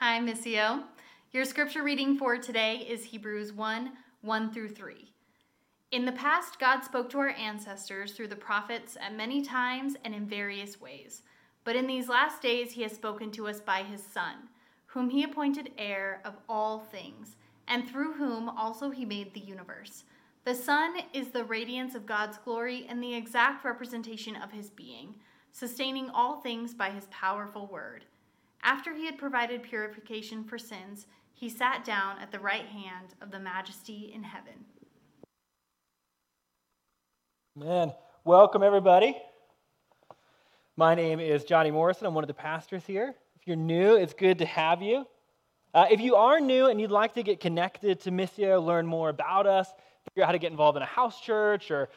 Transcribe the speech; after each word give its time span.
Hi, 0.00 0.20
Missio. 0.20 0.84
Your 1.32 1.44
scripture 1.44 1.82
reading 1.82 2.16
for 2.16 2.38
today 2.38 2.86
is 2.88 3.02
Hebrews 3.02 3.52
1 3.52 3.90
1 4.20 4.52
through 4.52 4.68
3. 4.68 5.12
In 5.90 6.04
the 6.04 6.12
past, 6.12 6.60
God 6.60 6.84
spoke 6.84 7.10
to 7.10 7.18
our 7.18 7.30
ancestors 7.30 8.12
through 8.12 8.28
the 8.28 8.36
prophets 8.36 8.96
at 9.00 9.16
many 9.16 9.42
times 9.42 9.96
and 10.04 10.14
in 10.14 10.24
various 10.24 10.80
ways. 10.80 11.22
But 11.64 11.74
in 11.74 11.88
these 11.88 12.08
last 12.08 12.40
days, 12.40 12.70
He 12.70 12.82
has 12.82 12.92
spoken 12.92 13.32
to 13.32 13.48
us 13.48 13.58
by 13.58 13.82
His 13.82 14.00
Son, 14.00 14.36
whom 14.86 15.10
He 15.10 15.24
appointed 15.24 15.72
heir 15.76 16.22
of 16.24 16.36
all 16.48 16.78
things, 16.78 17.34
and 17.66 17.88
through 17.88 18.12
whom 18.12 18.48
also 18.48 18.90
He 18.90 19.04
made 19.04 19.34
the 19.34 19.40
universe. 19.40 20.04
The 20.44 20.54
Son 20.54 20.94
is 21.12 21.30
the 21.30 21.42
radiance 21.42 21.96
of 21.96 22.06
God's 22.06 22.38
glory 22.38 22.86
and 22.88 23.02
the 23.02 23.16
exact 23.16 23.64
representation 23.64 24.36
of 24.36 24.52
His 24.52 24.70
being, 24.70 25.16
sustaining 25.50 26.08
all 26.08 26.40
things 26.40 26.72
by 26.72 26.90
His 26.90 27.08
powerful 27.10 27.66
word. 27.66 28.04
After 28.62 28.94
He 28.94 29.06
had 29.06 29.18
provided 29.18 29.62
purification 29.62 30.44
for 30.44 30.58
sins, 30.58 31.06
He 31.32 31.48
sat 31.48 31.84
down 31.84 32.18
at 32.18 32.32
the 32.32 32.40
right 32.40 32.66
hand 32.66 33.14
of 33.20 33.30
the 33.30 33.38
Majesty 33.38 34.10
in 34.14 34.22
heaven. 34.22 34.64
Man, 37.56 37.92
welcome 38.24 38.62
everybody. 38.62 39.16
My 40.76 40.94
name 40.94 41.18
is 41.18 41.44
Johnny 41.44 41.70
Morrison. 41.70 42.06
I'm 42.06 42.14
one 42.14 42.24
of 42.24 42.28
the 42.28 42.34
pastors 42.34 42.84
here. 42.86 43.14
If 43.40 43.46
you're 43.46 43.56
new, 43.56 43.96
it's 43.96 44.14
good 44.14 44.38
to 44.38 44.46
have 44.46 44.80
you. 44.82 45.06
Uh, 45.74 45.86
if 45.90 46.00
you 46.00 46.16
are 46.16 46.40
new 46.40 46.66
and 46.66 46.80
you'd 46.80 46.90
like 46.90 47.14
to 47.14 47.22
get 47.22 47.40
connected 47.40 48.00
to 48.00 48.10
Missio, 48.10 48.64
learn 48.64 48.86
more 48.86 49.08
about 49.08 49.46
us, 49.46 49.68
figure 50.08 50.22
out 50.22 50.26
how 50.26 50.32
to 50.32 50.38
get 50.38 50.50
involved 50.50 50.76
in 50.76 50.82
a 50.82 50.86
house 50.86 51.20
church 51.20 51.70
or 51.70 51.88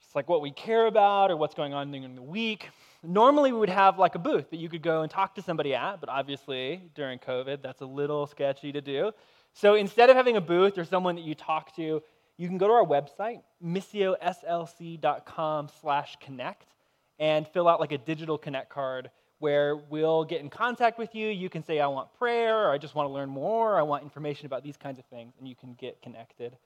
just 0.00 0.14
like 0.14 0.28
what 0.28 0.40
we 0.40 0.50
care 0.50 0.86
about 0.86 1.30
or 1.30 1.36
what's 1.36 1.54
going 1.54 1.74
on 1.74 1.90
during 1.90 2.14
the 2.14 2.22
week, 2.22 2.70
normally 3.04 3.52
we 3.52 3.58
would 3.58 3.68
have 3.68 3.98
like 3.98 4.14
a 4.14 4.18
booth 4.18 4.50
that 4.50 4.56
you 4.56 4.68
could 4.68 4.82
go 4.82 5.02
and 5.02 5.10
talk 5.10 5.34
to 5.36 5.42
somebody 5.42 5.74
at, 5.74 6.00
but 6.00 6.08
obviously 6.08 6.82
during 6.94 7.18
COVID, 7.18 7.62
that's 7.62 7.80
a 7.80 7.86
little 7.86 8.26
sketchy 8.26 8.72
to 8.72 8.80
do. 8.80 9.12
So 9.52 9.74
instead 9.74 10.10
of 10.10 10.16
having 10.16 10.36
a 10.36 10.40
booth 10.40 10.78
or 10.78 10.84
someone 10.84 11.16
that 11.16 11.22
you 11.22 11.34
talk 11.34 11.74
to, 11.76 12.02
you 12.36 12.48
can 12.48 12.58
go 12.58 12.66
to 12.66 12.72
our 12.72 12.84
website, 12.84 13.42
missioslc.com 13.64 15.68
slash 15.80 16.16
connect 16.20 16.74
and 17.18 17.46
fill 17.46 17.68
out 17.68 17.78
like 17.78 17.92
a 17.92 17.98
digital 17.98 18.36
connect 18.36 18.70
card 18.70 19.10
where 19.38 19.76
we'll 19.76 20.24
get 20.24 20.40
in 20.40 20.50
contact 20.50 20.98
with 20.98 21.14
you. 21.14 21.28
You 21.28 21.48
can 21.48 21.62
say, 21.62 21.78
I 21.78 21.86
want 21.86 22.12
prayer, 22.18 22.66
or 22.66 22.72
I 22.72 22.78
just 22.78 22.94
want 22.94 23.08
to 23.08 23.12
learn 23.12 23.28
more, 23.28 23.74
or 23.74 23.78
I 23.78 23.82
want 23.82 24.02
information 24.02 24.46
about 24.46 24.64
these 24.64 24.76
kinds 24.76 24.98
of 24.98 25.04
things, 25.06 25.34
and 25.38 25.46
you 25.46 25.54
can 25.54 25.74
get 25.74 26.02
connected 26.02 26.56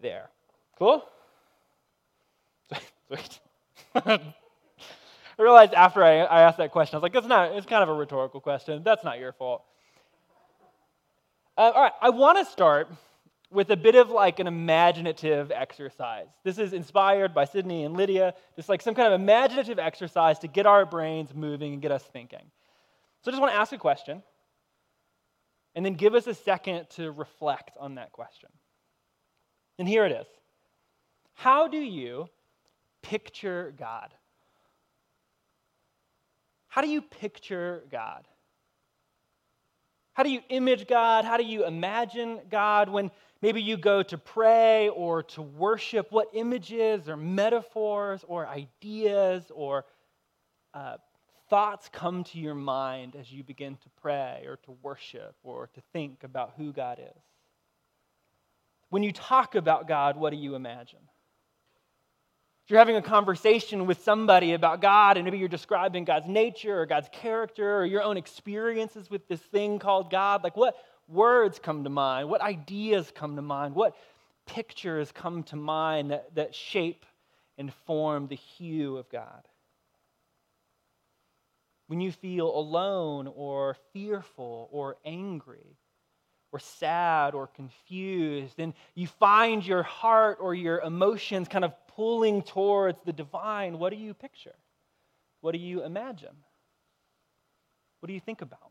there. 0.00 0.28
Cool? 0.78 1.04
Sweet. 3.08 3.40
I 5.40 5.42
realized 5.42 5.72
after 5.72 6.04
I, 6.04 6.18
I 6.18 6.42
asked 6.42 6.58
that 6.58 6.70
question, 6.70 6.96
I 6.96 6.98
was 6.98 7.02
like, 7.02 7.14
that's 7.14 7.26
not, 7.26 7.52
it's 7.52 7.64
kind 7.64 7.82
of 7.82 7.88
a 7.88 7.94
rhetorical 7.94 8.42
question. 8.42 8.82
That's 8.84 9.02
not 9.02 9.18
your 9.18 9.32
fault. 9.32 9.64
Uh, 11.56 11.72
all 11.74 11.82
right, 11.82 11.92
I 12.02 12.10
want 12.10 12.36
to 12.36 12.44
start 12.44 12.90
with 13.50 13.70
a 13.70 13.76
bit 13.76 13.94
of 13.94 14.10
like 14.10 14.38
an 14.38 14.46
imaginative 14.46 15.50
exercise. 15.50 16.26
This 16.44 16.58
is 16.58 16.74
inspired 16.74 17.32
by 17.32 17.46
Sydney 17.46 17.84
and 17.84 17.96
Lydia, 17.96 18.34
just 18.54 18.68
like 18.68 18.82
some 18.82 18.94
kind 18.94 19.14
of 19.14 19.18
imaginative 19.18 19.78
exercise 19.78 20.38
to 20.40 20.46
get 20.46 20.66
our 20.66 20.84
brains 20.84 21.34
moving 21.34 21.72
and 21.72 21.80
get 21.80 21.90
us 21.90 22.02
thinking. 22.12 22.44
So 23.22 23.30
I 23.30 23.32
just 23.32 23.40
want 23.40 23.54
to 23.54 23.58
ask 23.58 23.72
a 23.72 23.78
question 23.78 24.22
and 25.74 25.86
then 25.86 25.94
give 25.94 26.14
us 26.14 26.26
a 26.26 26.34
second 26.34 26.90
to 26.96 27.12
reflect 27.12 27.78
on 27.80 27.94
that 27.94 28.12
question. 28.12 28.50
And 29.78 29.88
here 29.88 30.04
it 30.04 30.12
is 30.12 30.26
How 31.32 31.66
do 31.66 31.78
you 31.78 32.28
picture 33.00 33.72
God? 33.78 34.12
How 36.70 36.82
do 36.82 36.88
you 36.88 37.02
picture 37.02 37.82
God? 37.90 38.26
How 40.12 40.22
do 40.22 40.30
you 40.30 40.40
image 40.48 40.86
God? 40.86 41.24
How 41.24 41.36
do 41.36 41.42
you 41.42 41.66
imagine 41.66 42.40
God 42.48 42.88
when 42.88 43.10
maybe 43.42 43.60
you 43.60 43.76
go 43.76 44.04
to 44.04 44.16
pray 44.16 44.88
or 44.88 45.24
to 45.24 45.42
worship? 45.42 46.12
What 46.12 46.28
images 46.32 47.08
or 47.08 47.16
metaphors 47.16 48.24
or 48.26 48.46
ideas 48.46 49.50
or 49.52 49.84
uh, 50.72 50.98
thoughts 51.48 51.88
come 51.92 52.22
to 52.24 52.38
your 52.38 52.54
mind 52.54 53.16
as 53.16 53.32
you 53.32 53.42
begin 53.42 53.76
to 53.76 53.88
pray 54.00 54.44
or 54.46 54.56
to 54.64 54.70
worship 54.80 55.34
or 55.42 55.68
to 55.74 55.82
think 55.92 56.22
about 56.22 56.52
who 56.56 56.72
God 56.72 57.00
is? 57.00 57.22
When 58.90 59.02
you 59.02 59.10
talk 59.10 59.56
about 59.56 59.88
God, 59.88 60.16
what 60.16 60.30
do 60.30 60.36
you 60.36 60.54
imagine? 60.54 61.00
You're 62.70 62.78
having 62.78 62.94
a 62.94 63.02
conversation 63.02 63.86
with 63.86 64.04
somebody 64.04 64.52
about 64.52 64.80
God, 64.80 65.16
and 65.16 65.24
maybe 65.24 65.38
you're 65.38 65.48
describing 65.48 66.04
God's 66.04 66.28
nature 66.28 66.80
or 66.80 66.86
God's 66.86 67.08
character 67.10 67.78
or 67.78 67.84
your 67.84 68.04
own 68.04 68.16
experiences 68.16 69.10
with 69.10 69.26
this 69.26 69.40
thing 69.40 69.80
called 69.80 70.08
God, 70.08 70.44
like 70.44 70.56
what 70.56 70.76
words 71.08 71.58
come 71.58 71.82
to 71.82 71.90
mind? 71.90 72.28
What 72.28 72.40
ideas 72.40 73.10
come 73.12 73.34
to 73.34 73.42
mind? 73.42 73.74
What 73.74 73.96
pictures 74.46 75.10
come 75.10 75.42
to 75.44 75.56
mind 75.56 76.12
that, 76.12 76.32
that 76.36 76.54
shape 76.54 77.04
and 77.58 77.74
form 77.86 78.28
the 78.28 78.36
hue 78.36 78.98
of 78.98 79.10
God? 79.10 79.48
When 81.88 82.00
you 82.00 82.12
feel 82.12 82.56
alone 82.56 83.26
or 83.34 83.76
fearful 83.92 84.68
or 84.70 84.96
angry, 85.04 85.76
or 86.52 86.58
sad 86.58 87.34
or 87.34 87.46
confused, 87.46 88.58
and 88.58 88.74
you 88.94 89.06
find 89.06 89.64
your 89.64 89.82
heart 89.82 90.38
or 90.40 90.54
your 90.54 90.80
emotions 90.80 91.48
kind 91.48 91.64
of 91.64 91.72
pulling 91.94 92.42
towards 92.42 93.00
the 93.04 93.12
divine, 93.12 93.78
what 93.78 93.90
do 93.90 93.96
you 93.96 94.14
picture? 94.14 94.54
What 95.40 95.52
do 95.52 95.58
you 95.58 95.84
imagine? 95.84 96.34
What 98.00 98.08
do 98.08 98.14
you 98.14 98.20
think 98.20 98.42
about? 98.42 98.70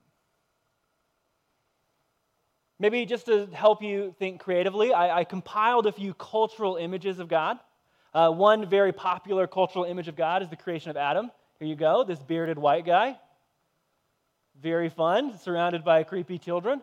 Maybe 2.79 3.06
just 3.06 3.25
to 3.25 3.47
help 3.47 3.84
you 3.84 4.16
think 4.19 4.40
creatively, 4.40 4.94
I, 4.94 5.19
I 5.19 5.23
compiled 5.25 5.85
a 5.85 5.91
few 5.91 6.13
cultural 6.13 6.78
images 6.78 7.19
of 7.19 7.28
God. 7.28 7.59
Uh, 8.13 8.31
one 8.31 8.67
very 8.67 8.94
popular 8.94 9.47
cultural 9.47 9.85
image 9.85 10.07
of 10.07 10.16
God 10.16 10.41
is 10.41 10.50
the 10.50 10.56
creation 10.56 10.90
of 10.90 10.97
Adam. 10.97 11.29
Here 11.59 11.67
you 11.67 11.75
go, 11.75 12.03
this 12.03 12.19
bearded 12.19 12.57
white 12.57 12.85
guy. 12.85 13.17
Very 14.61 14.90
fun, 14.90 15.38
surrounded 15.40 15.84
by 15.84 16.03
creepy 16.03 16.38
children. 16.40 16.81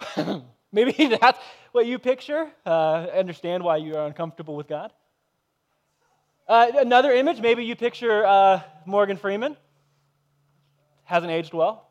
Maybe 0.72 0.92
that's 1.20 1.38
what 1.72 1.86
you 1.86 1.98
picture. 1.98 2.50
Uh, 2.64 3.06
understand 3.14 3.62
why 3.62 3.78
you 3.78 3.96
are 3.96 4.06
uncomfortable 4.06 4.56
with 4.56 4.68
God. 4.68 4.92
Uh, 6.48 6.70
another 6.76 7.12
image, 7.12 7.40
maybe 7.40 7.64
you 7.64 7.74
picture 7.74 8.24
uh, 8.24 8.60
Morgan 8.84 9.16
Freeman. 9.16 9.56
Hasn't 11.04 11.32
aged 11.32 11.52
well. 11.52 11.88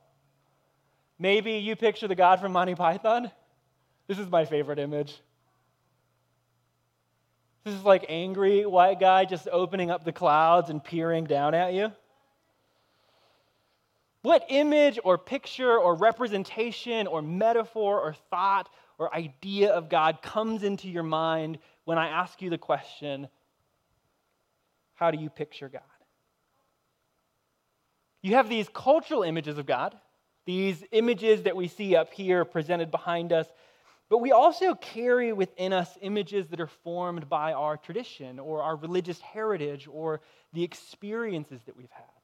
Maybe 1.19 1.53
you 1.53 1.75
picture 1.75 2.07
the 2.07 2.15
God 2.15 2.39
from 2.39 2.51
Monty 2.51 2.75
Python. 2.75 3.31
This 4.07 4.19
is 4.19 4.29
my 4.29 4.45
favorite 4.45 4.79
image. 4.79 5.19
This 7.63 7.73
is 7.73 7.83
like 7.83 8.05
angry 8.07 8.65
white 8.65 8.99
guy 8.99 9.25
just 9.25 9.47
opening 9.51 9.89
up 9.89 10.03
the 10.03 10.11
clouds 10.11 10.69
and 10.69 10.83
peering 10.83 11.23
down 11.23 11.55
at 11.55 11.73
you. 11.73 11.91
What 14.25 14.47
image 14.49 14.97
or 15.03 15.19
picture 15.19 15.77
or 15.77 15.93
representation 15.93 17.05
or 17.05 17.21
metaphor 17.21 18.01
or 18.01 18.15
thought 18.31 18.67
or 18.97 19.13
idea 19.13 19.71
of 19.71 19.87
God 19.87 20.23
comes 20.23 20.63
into 20.63 20.89
your 20.89 21.03
mind 21.03 21.59
when 21.83 21.99
I 21.99 22.07
ask 22.07 22.41
you 22.41 22.49
the 22.49 22.57
question, 22.57 23.27
How 24.95 25.11
do 25.11 25.19
you 25.19 25.29
picture 25.29 25.69
God? 25.69 25.83
You 28.23 28.33
have 28.33 28.49
these 28.49 28.67
cultural 28.67 29.21
images 29.21 29.59
of 29.59 29.67
God, 29.67 29.95
these 30.47 30.83
images 30.91 31.43
that 31.43 31.55
we 31.55 31.67
see 31.67 31.95
up 31.95 32.11
here 32.11 32.45
presented 32.45 32.89
behind 32.89 33.31
us, 33.31 33.45
but 34.09 34.21
we 34.21 34.31
also 34.31 34.73
carry 34.73 35.33
within 35.33 35.71
us 35.71 35.99
images 36.01 36.47
that 36.47 36.59
are 36.59 36.65
formed 36.65 37.29
by 37.29 37.53
our 37.53 37.77
tradition 37.77 38.39
or 38.39 38.63
our 38.63 38.75
religious 38.75 39.21
heritage 39.21 39.87
or 39.87 40.21
the 40.51 40.63
experiences 40.63 41.61
that 41.67 41.77
we've 41.77 41.91
had. 41.91 42.14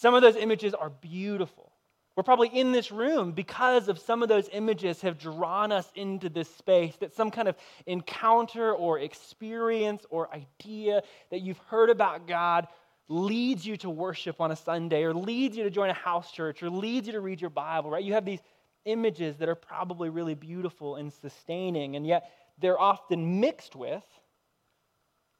Some 0.00 0.14
of 0.14 0.22
those 0.22 0.36
images 0.36 0.72
are 0.72 0.88
beautiful. 0.88 1.72
We're 2.16 2.22
probably 2.22 2.48
in 2.48 2.72
this 2.72 2.90
room 2.90 3.32
because 3.32 3.88
of 3.88 3.98
some 3.98 4.22
of 4.22 4.30
those 4.30 4.48
images 4.50 5.02
have 5.02 5.18
drawn 5.18 5.72
us 5.72 5.92
into 5.94 6.30
this 6.30 6.48
space 6.54 6.96
that 7.00 7.12
some 7.12 7.30
kind 7.30 7.48
of 7.48 7.56
encounter 7.86 8.72
or 8.72 8.98
experience 8.98 10.06
or 10.08 10.30
idea 10.34 11.02
that 11.30 11.40
you've 11.40 11.58
heard 11.68 11.90
about 11.90 12.26
God 12.26 12.66
leads 13.08 13.66
you 13.66 13.76
to 13.76 13.90
worship 13.90 14.40
on 14.40 14.52
a 14.52 14.56
Sunday 14.56 15.02
or 15.02 15.12
leads 15.12 15.54
you 15.54 15.64
to 15.64 15.70
join 15.70 15.90
a 15.90 15.94
house 15.94 16.32
church 16.32 16.62
or 16.62 16.70
leads 16.70 17.06
you 17.06 17.12
to 17.12 17.20
read 17.20 17.38
your 17.38 17.50
Bible, 17.50 17.90
right? 17.90 18.02
You 18.02 18.14
have 18.14 18.24
these 18.24 18.40
images 18.86 19.36
that 19.36 19.50
are 19.50 19.54
probably 19.54 20.08
really 20.08 20.34
beautiful 20.34 20.96
and 20.96 21.12
sustaining, 21.12 21.96
and 21.96 22.06
yet 22.06 22.30
they're 22.58 22.80
often 22.80 23.38
mixed 23.40 23.76
with 23.76 24.04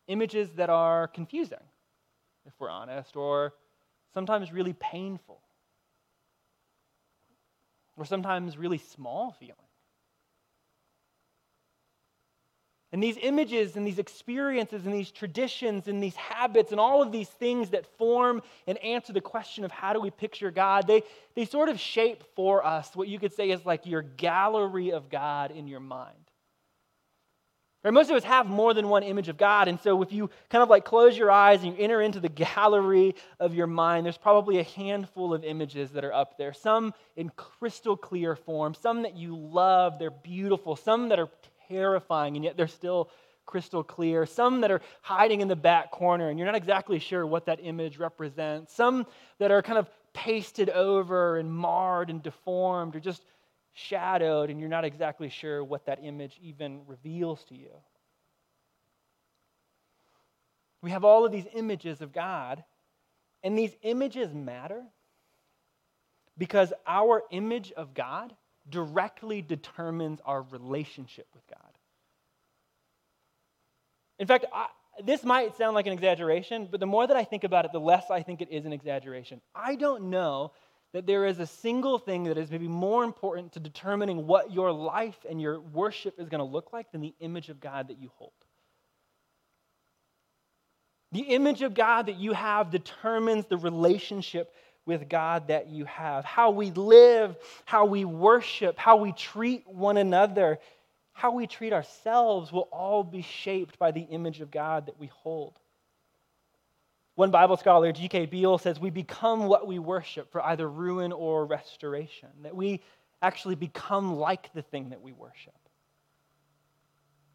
images 0.07 0.51
that 0.57 0.69
are 0.69 1.09
confusing, 1.09 1.65
if 2.45 2.53
we're 2.59 2.69
honest, 2.69 3.17
or 3.17 3.55
sometimes 4.15 4.53
really 4.53 4.73
painful, 4.73 5.41
or 7.97 8.05
sometimes 8.05 8.57
really 8.57 8.79
small 8.79 9.33
feeling. 9.33 9.57
And 12.93 13.01
these 13.01 13.17
images 13.23 13.77
and 13.77 13.87
these 13.87 14.01
experiences 14.01 14.85
and 14.85 14.93
these 14.93 15.12
traditions 15.12 15.87
and 15.87 16.03
these 16.03 16.17
habits 16.17 16.73
and 16.73 16.81
all 16.81 17.03
of 17.03 17.12
these 17.12 17.29
things 17.29 17.71
that 17.71 17.87
form 17.99 18.43
and 18.67 18.79
answer 18.79 19.12
the 19.12 19.21
question 19.21 19.65
of 19.65 19.71
how 19.71 19.93
do 19.93 20.01
we 20.01 20.11
picture 20.11 20.51
God, 20.51 20.89
they, 20.89 21.05
they 21.37 21.45
sort 21.45 21.69
of 21.69 21.79
shape 21.79 22.25
for 22.35 22.67
us 22.67 22.97
what 22.97 23.07
you 23.07 23.21
could 23.21 23.33
say 23.33 23.51
is 23.51 23.65
like 23.65 23.87
your 23.87 24.03
gallery 24.03 24.91
of 24.91 25.09
God 25.09 25.53
in 25.53 25.69
your 25.69 25.79
mind. 25.79 26.30
Right? 27.82 27.94
Most 27.94 28.11
of 28.11 28.17
us 28.17 28.25
have 28.25 28.47
more 28.47 28.75
than 28.75 28.88
one 28.88 29.03
image 29.03 29.29
of 29.29 29.38
God. 29.38 29.67
And 29.69 29.81
so 29.81 30.03
if 30.03 30.12
you 30.12 30.29
kind 30.50 30.62
of 30.62 30.69
like 30.69 30.85
close 30.85 31.17
your 31.17 31.31
eyes 31.31 31.62
and 31.62 31.77
you 31.77 31.82
enter 31.82 32.03
into 32.03 32.21
the 32.21 32.29
gallery 32.29 33.15
of 33.38 33.55
your 33.55 33.67
mind, 33.67 34.05
there's 34.05 34.19
probably 34.19 34.59
a 34.59 34.65
handful 34.65 35.32
of 35.32 35.44
images 35.44 35.91
that 35.93 36.05
are 36.05 36.12
up 36.12 36.37
there. 36.37 36.53
Some 36.53 36.93
in 37.17 37.31
crystal 37.31 37.97
clear 37.97 38.37
form, 38.37 38.75
some 38.75 39.03
that 39.03 39.17
you 39.17 39.35
love, 39.35 39.99
they're 39.99 40.11
beautiful, 40.11 40.77
some 40.77 41.09
that 41.09 41.19
are 41.19 41.31
terrifying, 41.69 42.37
and 42.37 42.44
yet 42.44 42.56
they're 42.56 42.69
still 42.69 43.11
crystal 43.47 43.83
clear. 43.83 44.26
Some 44.26 44.61
that 44.61 44.71
are 44.71 44.83
hiding 45.00 45.41
in 45.41 45.49
the 45.49 45.56
back 45.56 45.91
corner, 45.91 46.29
and 46.29 46.38
you're 46.38 46.47
not 46.47 46.56
exactly 46.56 46.99
sure 46.99 47.26
what 47.26 47.47
that 47.47 47.61
image 47.62 47.99
represents. 47.99 48.75
Some 48.75 49.06
that 49.38 49.50
are 49.50 49.62
kind 49.62 49.79
of 49.79 49.88
pasted 50.12 50.69
over 50.69 51.38
and 51.38 51.53
marred 51.53 52.11
and 52.11 52.23
deformed 52.23 52.94
or 52.94 53.00
just 53.00 53.25
shadowed, 53.73 54.51
and 54.51 54.61
you're 54.61 54.69
not 54.69 54.85
exactly 54.85 55.29
sure 55.29 55.63
what 55.63 55.87
that 55.87 56.01
image 56.03 56.39
even 56.43 56.83
reveals 56.87 57.45
to 57.45 57.55
you. 57.55 57.71
We 60.83 60.91
have 60.91 61.05
all 61.05 61.25
of 61.25 61.33
these 61.33 61.47
images 61.55 62.01
of 62.01 62.13
God, 62.13 62.65
and 63.43 63.57
these 63.57 63.75
images 63.83 64.33
matter 64.35 64.83
because 66.39 66.73
our 66.87 67.23
image 67.31 67.73
of 67.73 67.95
God 67.95 68.35
directly 68.69 69.43
determines 69.43 70.21
our 70.25 70.43
relationship 70.43 71.27
with 71.35 71.47
God. 71.47 71.73
In 74.19 74.27
fact, 74.27 74.47
I, 74.53 74.67
this 75.05 75.25
might 75.25 75.57
sound 75.57 75.75
like 75.75 75.87
an 75.87 75.93
exaggeration, 75.93 76.69
but 76.71 76.81
the 76.81 76.87
more 76.87 77.07
that 77.07 77.17
I 77.17 77.25
think 77.25 77.45
about 77.45 77.65
it, 77.65 77.73
the 77.73 77.81
less 77.81 78.11
I 78.11 78.23
think 78.23 78.41
it 78.41 78.51
is 78.51 78.65
an 78.67 78.73
exaggeration. 78.73 79.41
I 79.55 79.77
don't 79.77 80.11
know 80.11 80.53
that 80.93 81.07
there 81.07 81.25
is 81.27 81.39
a 81.39 81.47
single 81.47 81.99
thing 81.99 82.25
that 82.25 82.37
is 82.37 82.51
maybe 82.51 82.69
more 82.69 83.05
important 83.05 83.53
to 83.53 83.61
determining 83.61 84.27
what 84.27 84.53
your 84.53 84.73
life 84.73 85.19
and 85.29 85.41
your 85.41 85.61
worship 85.61 86.19
is 86.19 86.29
going 86.29 86.41
to 86.41 86.45
look 86.45 86.73
like 86.73 86.91
than 86.91 87.01
the 87.01 87.15
image 87.21 87.49
of 87.49 87.61
God 87.61 87.89
that 87.89 88.01
you 88.01 88.11
hold. 88.17 88.33
The 91.13 91.21
image 91.21 91.63
of 91.63 91.75
God 91.75 92.07
that 92.07 92.17
you 92.17 92.33
have 92.33 92.71
determines 92.71 93.47
the 93.47 93.57
relationship 93.57 94.53
with 94.87 95.09
God 95.09 95.49
that 95.49 95.69
you 95.69 95.85
have. 95.85 96.25
How 96.25 96.51
we 96.51 96.71
live, 96.73 97.37
how 97.65 97.85
we 97.85 98.05
worship, 98.05 98.77
how 98.77 98.97
we 98.97 99.13
treat 99.13 99.69
one 99.69 99.97
another, 99.97 100.59
how 101.13 101.33
we 101.33 101.47
treat 101.47 101.73
ourselves 101.73 102.51
will 102.51 102.69
all 102.73 103.05
be 103.05 103.23
shaped 103.23 103.79
by 103.79 103.93
the 103.93 104.01
image 104.01 104.41
of 104.41 104.51
God 104.51 104.87
that 104.87 104.99
we 104.99 105.09
hold. 105.09 105.60
One 107.21 107.31
Bible 107.31 107.59
scholar, 107.59 107.93
G.K. 107.93 108.25
Beale, 108.25 108.57
says 108.57 108.81
we 108.81 108.89
become 108.89 109.45
what 109.45 109.67
we 109.67 109.79
worship 109.79 110.33
for 110.33 110.43
either 110.43 110.67
ruin 110.67 111.13
or 111.13 111.45
restoration, 111.45 112.31
that 112.45 112.57
we 112.57 112.81
actually 113.21 113.57
become 113.57 114.17
like 114.17 114.51
the 114.55 114.63
thing 114.63 114.89
that 114.89 115.03
we 115.03 115.13
worship. 115.13 115.53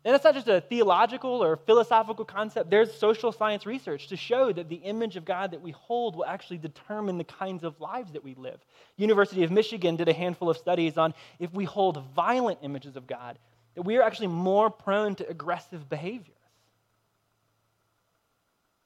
And 0.03 0.11
that's 0.11 0.23
not 0.23 0.33
just 0.33 0.47
a 0.47 0.61
theological 0.61 1.43
or 1.43 1.55
philosophical 1.55 2.25
concept. 2.25 2.71
There's 2.71 2.91
social 2.95 3.31
science 3.31 3.67
research 3.67 4.07
to 4.07 4.17
show 4.17 4.51
that 4.53 4.69
the 4.69 4.77
image 4.77 5.17
of 5.17 5.23
God 5.23 5.51
that 5.51 5.61
we 5.61 5.69
hold 5.69 6.15
will 6.15 6.25
actually 6.25 6.57
determine 6.57 7.19
the 7.19 7.23
kinds 7.23 7.63
of 7.63 7.79
lives 7.79 8.11
that 8.13 8.23
we 8.23 8.33
live. 8.33 8.59
University 8.97 9.43
of 9.43 9.51
Michigan 9.51 9.97
did 9.97 10.09
a 10.09 10.13
handful 10.13 10.49
of 10.49 10.57
studies 10.57 10.97
on 10.97 11.13
if 11.37 11.53
we 11.53 11.63
hold 11.63 12.03
violent 12.15 12.57
images 12.63 12.95
of 12.95 13.05
God, 13.05 13.37
that 13.75 13.83
we 13.83 13.97
are 13.97 14.01
actually 14.01 14.29
more 14.29 14.71
prone 14.71 15.13
to 15.13 15.29
aggressive 15.29 15.87
behavior. 15.87 16.33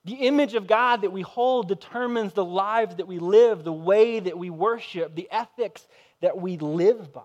The 0.09 0.15
image 0.25 0.55
of 0.55 0.65
God 0.65 1.03
that 1.03 1.11
we 1.11 1.21
hold 1.21 1.67
determines 1.67 2.33
the 2.33 2.43
lives 2.43 2.95
that 2.95 3.07
we 3.07 3.19
live, 3.19 3.63
the 3.63 3.71
way 3.71 4.19
that 4.19 4.35
we 4.35 4.49
worship, 4.49 5.13
the 5.13 5.27
ethics 5.29 5.85
that 6.21 6.35
we 6.35 6.57
live 6.57 7.13
by. 7.13 7.21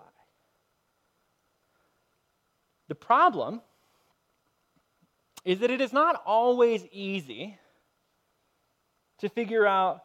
The 2.88 2.94
problem 2.94 3.62
is 5.46 5.60
that 5.60 5.70
it 5.70 5.81
is 5.81 5.94
not 5.94 6.22
always 6.26 6.84
easy 6.92 7.58
to 9.20 9.30
figure 9.30 9.66
out 9.66 10.02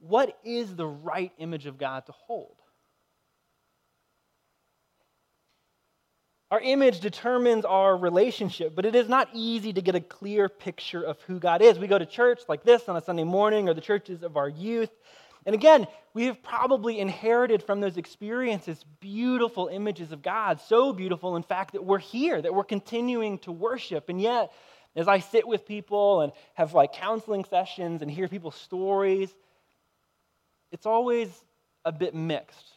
what 0.00 0.38
is 0.44 0.76
the 0.76 0.86
right 0.86 1.32
image 1.38 1.64
of 1.64 1.78
God 1.78 2.04
to 2.04 2.12
hold. 2.12 2.56
Our 6.52 6.60
image 6.60 7.00
determines 7.00 7.64
our 7.64 7.96
relationship, 7.96 8.74
but 8.74 8.84
it 8.84 8.94
is 8.94 9.08
not 9.08 9.30
easy 9.32 9.72
to 9.72 9.80
get 9.80 9.94
a 9.94 10.02
clear 10.02 10.50
picture 10.50 11.02
of 11.02 11.18
who 11.22 11.38
God 11.38 11.62
is. 11.62 11.78
We 11.78 11.86
go 11.86 11.98
to 11.98 12.04
church 12.04 12.40
like 12.46 12.62
this 12.62 12.90
on 12.90 12.96
a 12.98 13.00
Sunday 13.00 13.24
morning 13.24 13.70
or 13.70 13.74
the 13.74 13.80
churches 13.80 14.22
of 14.22 14.36
our 14.36 14.50
youth. 14.50 14.90
And 15.46 15.54
again, 15.54 15.86
we 16.12 16.26
have 16.26 16.42
probably 16.42 17.00
inherited 17.00 17.62
from 17.62 17.80
those 17.80 17.96
experiences 17.96 18.84
beautiful 19.00 19.68
images 19.68 20.12
of 20.12 20.20
God, 20.20 20.60
so 20.60 20.92
beautiful, 20.92 21.36
in 21.36 21.42
fact, 21.42 21.72
that 21.72 21.86
we're 21.86 21.98
here, 21.98 22.42
that 22.42 22.54
we're 22.54 22.64
continuing 22.64 23.38
to 23.38 23.50
worship. 23.50 24.10
And 24.10 24.20
yet, 24.20 24.52
as 24.94 25.08
I 25.08 25.20
sit 25.20 25.48
with 25.48 25.66
people 25.66 26.20
and 26.20 26.32
have 26.52 26.74
like 26.74 26.92
counseling 26.92 27.46
sessions 27.46 28.02
and 28.02 28.10
hear 28.10 28.28
people's 28.28 28.56
stories, 28.56 29.34
it's 30.70 30.84
always 30.84 31.30
a 31.86 31.92
bit 31.92 32.14
mixed. 32.14 32.68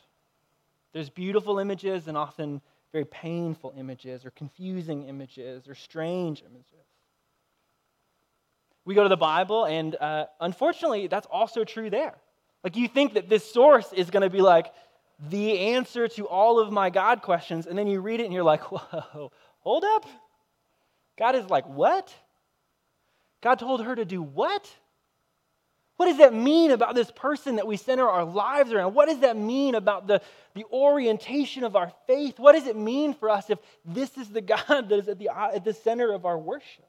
There's 0.94 1.10
beautiful 1.10 1.60
images 1.60 2.08
and 2.08 2.16
often 2.18 2.62
very 2.96 3.04
painful 3.04 3.74
images 3.78 4.26
or 4.26 4.32
confusing 4.32 5.04
images 5.04 5.68
or 5.68 5.76
strange 5.76 6.42
images. 6.50 6.88
We 8.86 8.96
go 8.96 9.04
to 9.04 9.10
the 9.10 9.18
Bible, 9.18 9.66
and 9.66 9.98
uh, 10.00 10.28
unfortunately, 10.40 11.08
that's 11.08 11.28
also 11.30 11.66
true 11.66 11.90
there. 11.90 12.16
Like, 12.64 12.78
you 12.78 12.88
think 12.88 13.16
that 13.16 13.28
this 13.28 13.44
source 13.52 13.92
is 13.92 14.10
going 14.10 14.24
to 14.24 14.30
be 14.30 14.40
like 14.40 14.72
the 15.30 15.60
answer 15.76 16.08
to 16.08 16.26
all 16.30 16.58
of 16.58 16.72
my 16.72 16.90
God 16.90 17.22
questions, 17.22 17.68
and 17.68 17.78
then 17.78 17.88
you 17.88 18.00
read 18.00 18.22
it 18.22 18.24
and 18.24 18.34
you're 18.34 18.46
like, 18.46 18.62
whoa, 18.72 19.30
hold 19.60 19.84
up. 19.84 20.06
God 21.20 21.36
is 21.36 21.50
like, 21.50 21.68
what? 21.68 22.14
God 23.44 23.60
told 23.60 23.84
her 23.84 23.94
to 23.94 24.06
do 24.06 24.22
what? 24.22 24.72
What 25.98 26.08
does 26.08 26.18
that 26.18 26.34
mean 26.34 26.72
about 26.72 26.94
this 26.94 27.10
person 27.10 27.56
that 27.56 27.68
we 27.68 27.78
center 27.78 28.08
our 28.08 28.26
lives 28.26 28.72
around? 28.72 28.94
What 28.94 29.08
does 29.08 29.20
that 29.20 29.38
mean 29.38 29.76
about 29.76 30.08
the, 30.08 30.22
the 30.54 30.66
orientation 30.66 31.64
of 31.64 31.76
our 31.76 31.92
faith? 32.06 32.38
What 32.38 32.54
does 32.54 32.68
it 32.68 32.76
mean 32.76 33.14
for 33.14 33.30
us 33.30 33.50
if 33.50 33.60
this 33.86 34.18
is 34.18 34.30
the 34.30 34.42
God 34.42 34.90
that 34.90 35.00
is 35.00 35.08
at 35.08 35.20
the, 35.20 35.30
at 35.30 35.64
the 35.64 35.74
center 35.74 36.12
of 36.12 36.26
our 36.26 36.38
worship? 36.38 36.86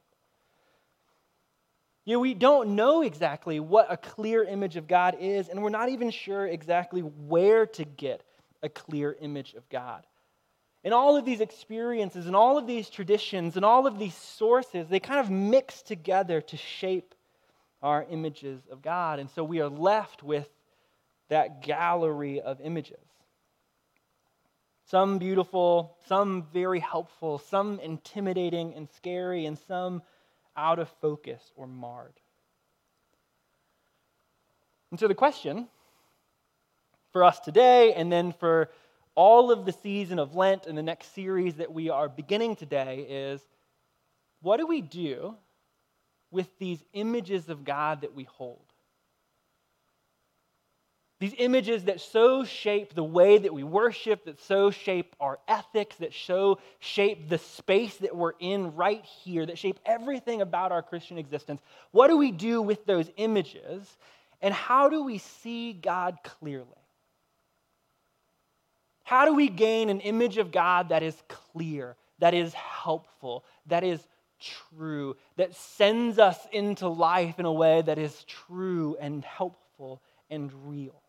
You 2.04 2.14
know, 2.14 2.20
we 2.20 2.34
don't 2.34 2.76
know 2.76 3.02
exactly 3.02 3.58
what 3.58 3.90
a 3.90 3.96
clear 3.96 4.44
image 4.44 4.76
of 4.76 4.86
God 4.86 5.16
is, 5.20 5.48
and 5.48 5.60
we're 5.60 5.70
not 5.70 5.88
even 5.88 6.10
sure 6.10 6.46
exactly 6.46 7.00
where 7.00 7.66
to 7.66 7.84
get 7.84 8.22
a 8.62 8.68
clear 8.68 9.16
image 9.20 9.54
of 9.54 9.68
God. 9.68 10.04
And 10.84 10.94
all 10.94 11.16
of 11.16 11.24
these 11.24 11.40
experiences 11.40 12.26
and 12.26 12.36
all 12.36 12.58
of 12.58 12.68
these 12.68 12.88
traditions 12.88 13.56
and 13.56 13.64
all 13.64 13.88
of 13.88 13.98
these 13.98 14.14
sources, 14.14 14.88
they 14.88 15.00
kind 15.00 15.18
of 15.18 15.30
mix 15.30 15.82
together 15.82 16.40
to 16.40 16.56
shape 16.56 17.15
our 17.82 18.06
images 18.10 18.60
of 18.70 18.82
God. 18.82 19.18
And 19.18 19.30
so 19.30 19.44
we 19.44 19.60
are 19.60 19.68
left 19.68 20.22
with 20.22 20.48
that 21.28 21.62
gallery 21.62 22.40
of 22.40 22.60
images. 22.60 22.98
Some 24.88 25.18
beautiful, 25.18 25.96
some 26.06 26.46
very 26.52 26.78
helpful, 26.78 27.38
some 27.38 27.80
intimidating 27.80 28.74
and 28.74 28.88
scary, 28.96 29.46
and 29.46 29.58
some 29.66 30.02
out 30.56 30.78
of 30.78 30.88
focus 31.00 31.42
or 31.56 31.66
marred. 31.66 32.14
And 34.92 35.00
so 35.00 35.08
the 35.08 35.14
question 35.14 35.66
for 37.12 37.24
us 37.24 37.40
today, 37.40 37.94
and 37.94 38.12
then 38.12 38.32
for 38.32 38.70
all 39.16 39.50
of 39.50 39.64
the 39.64 39.72
season 39.72 40.20
of 40.20 40.36
Lent 40.36 40.66
and 40.66 40.78
the 40.78 40.82
next 40.82 41.14
series 41.14 41.56
that 41.56 41.72
we 41.72 41.90
are 41.90 42.08
beginning 42.08 42.54
today, 42.54 43.06
is 43.08 43.40
what 44.40 44.58
do 44.58 44.66
we 44.66 44.80
do 44.82 45.34
with 46.30 46.48
these 46.58 46.82
images 46.92 47.48
of 47.48 47.64
God 47.64 48.02
that 48.02 48.14
we 48.14 48.24
hold. 48.24 48.60
These 51.18 51.34
images 51.38 51.84
that 51.84 52.00
so 52.00 52.44
shape 52.44 52.94
the 52.94 53.02
way 53.02 53.38
that 53.38 53.54
we 53.54 53.62
worship, 53.62 54.26
that 54.26 54.38
so 54.38 54.70
shape 54.70 55.16
our 55.18 55.38
ethics, 55.48 55.96
that 55.96 56.12
so 56.12 56.58
shape 56.78 57.30
the 57.30 57.38
space 57.38 57.96
that 57.98 58.14
we're 58.14 58.34
in 58.38 58.74
right 58.74 59.02
here, 59.02 59.46
that 59.46 59.56
shape 59.56 59.80
everything 59.86 60.42
about 60.42 60.72
our 60.72 60.82
Christian 60.82 61.16
existence. 61.16 61.62
What 61.92 62.08
do 62.08 62.18
we 62.18 62.32
do 62.32 62.60
with 62.60 62.84
those 62.84 63.10
images? 63.16 63.96
And 64.42 64.52
how 64.52 64.90
do 64.90 65.04
we 65.04 65.16
see 65.16 65.72
God 65.72 66.18
clearly? 66.22 66.66
How 69.02 69.24
do 69.24 69.34
we 69.34 69.48
gain 69.48 69.88
an 69.88 70.00
image 70.00 70.36
of 70.36 70.52
God 70.52 70.90
that 70.90 71.02
is 71.02 71.16
clear, 71.28 71.96
that 72.18 72.34
is 72.34 72.52
helpful, 72.52 73.44
that 73.66 73.84
is 73.84 74.06
true, 74.40 75.16
that 75.36 75.54
sends 75.54 76.18
us 76.18 76.38
into 76.52 76.88
life 76.88 77.38
in 77.38 77.44
a 77.44 77.52
way 77.52 77.82
that 77.82 77.98
is 77.98 78.24
true 78.24 78.96
and 79.00 79.24
helpful 79.24 80.02
and 80.30 80.50
real. 80.66 81.02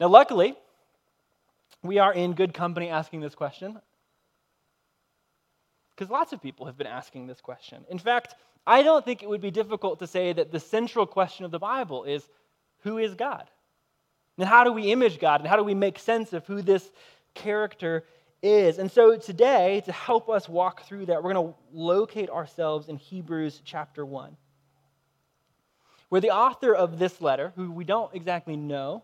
Now, 0.00 0.08
luckily, 0.08 0.56
we 1.82 1.98
are 1.98 2.12
in 2.12 2.34
good 2.34 2.54
company 2.54 2.88
asking 2.88 3.20
this 3.20 3.34
question. 3.34 3.80
Because 5.94 6.10
lots 6.10 6.32
of 6.32 6.42
people 6.42 6.66
have 6.66 6.76
been 6.76 6.86
asking 6.86 7.26
this 7.26 7.40
question. 7.40 7.84
In 7.90 7.98
fact, 7.98 8.34
I 8.66 8.82
don't 8.82 9.04
think 9.04 9.22
it 9.22 9.28
would 9.28 9.40
be 9.40 9.50
difficult 9.50 9.98
to 9.98 10.06
say 10.06 10.32
that 10.32 10.52
the 10.52 10.60
central 10.60 11.06
question 11.06 11.44
of 11.44 11.50
the 11.50 11.58
Bible 11.58 12.04
is 12.04 12.26
who 12.80 12.98
is 12.98 13.14
God? 13.14 13.48
And 14.38 14.48
how 14.48 14.64
do 14.64 14.72
we 14.72 14.90
image 14.90 15.20
God? 15.20 15.40
And 15.40 15.48
how 15.48 15.56
do 15.56 15.64
we 15.64 15.74
make 15.74 15.98
sense 15.98 16.32
of 16.32 16.46
who 16.46 16.62
this 16.62 16.90
character 17.34 18.04
is? 18.42 18.78
And 18.78 18.90
so 18.90 19.16
today, 19.16 19.82
to 19.86 19.92
help 19.92 20.28
us 20.28 20.48
walk 20.48 20.84
through 20.84 21.06
that, 21.06 21.22
we're 21.22 21.32
going 21.32 21.48
to 21.48 21.54
locate 21.72 22.30
ourselves 22.30 22.88
in 22.88 22.96
Hebrews 22.96 23.62
chapter 23.64 24.04
1, 24.04 24.36
where 26.08 26.20
the 26.20 26.30
author 26.30 26.74
of 26.74 26.98
this 26.98 27.20
letter, 27.20 27.52
who 27.56 27.70
we 27.70 27.84
don't 27.84 28.14
exactly 28.14 28.56
know, 28.56 29.02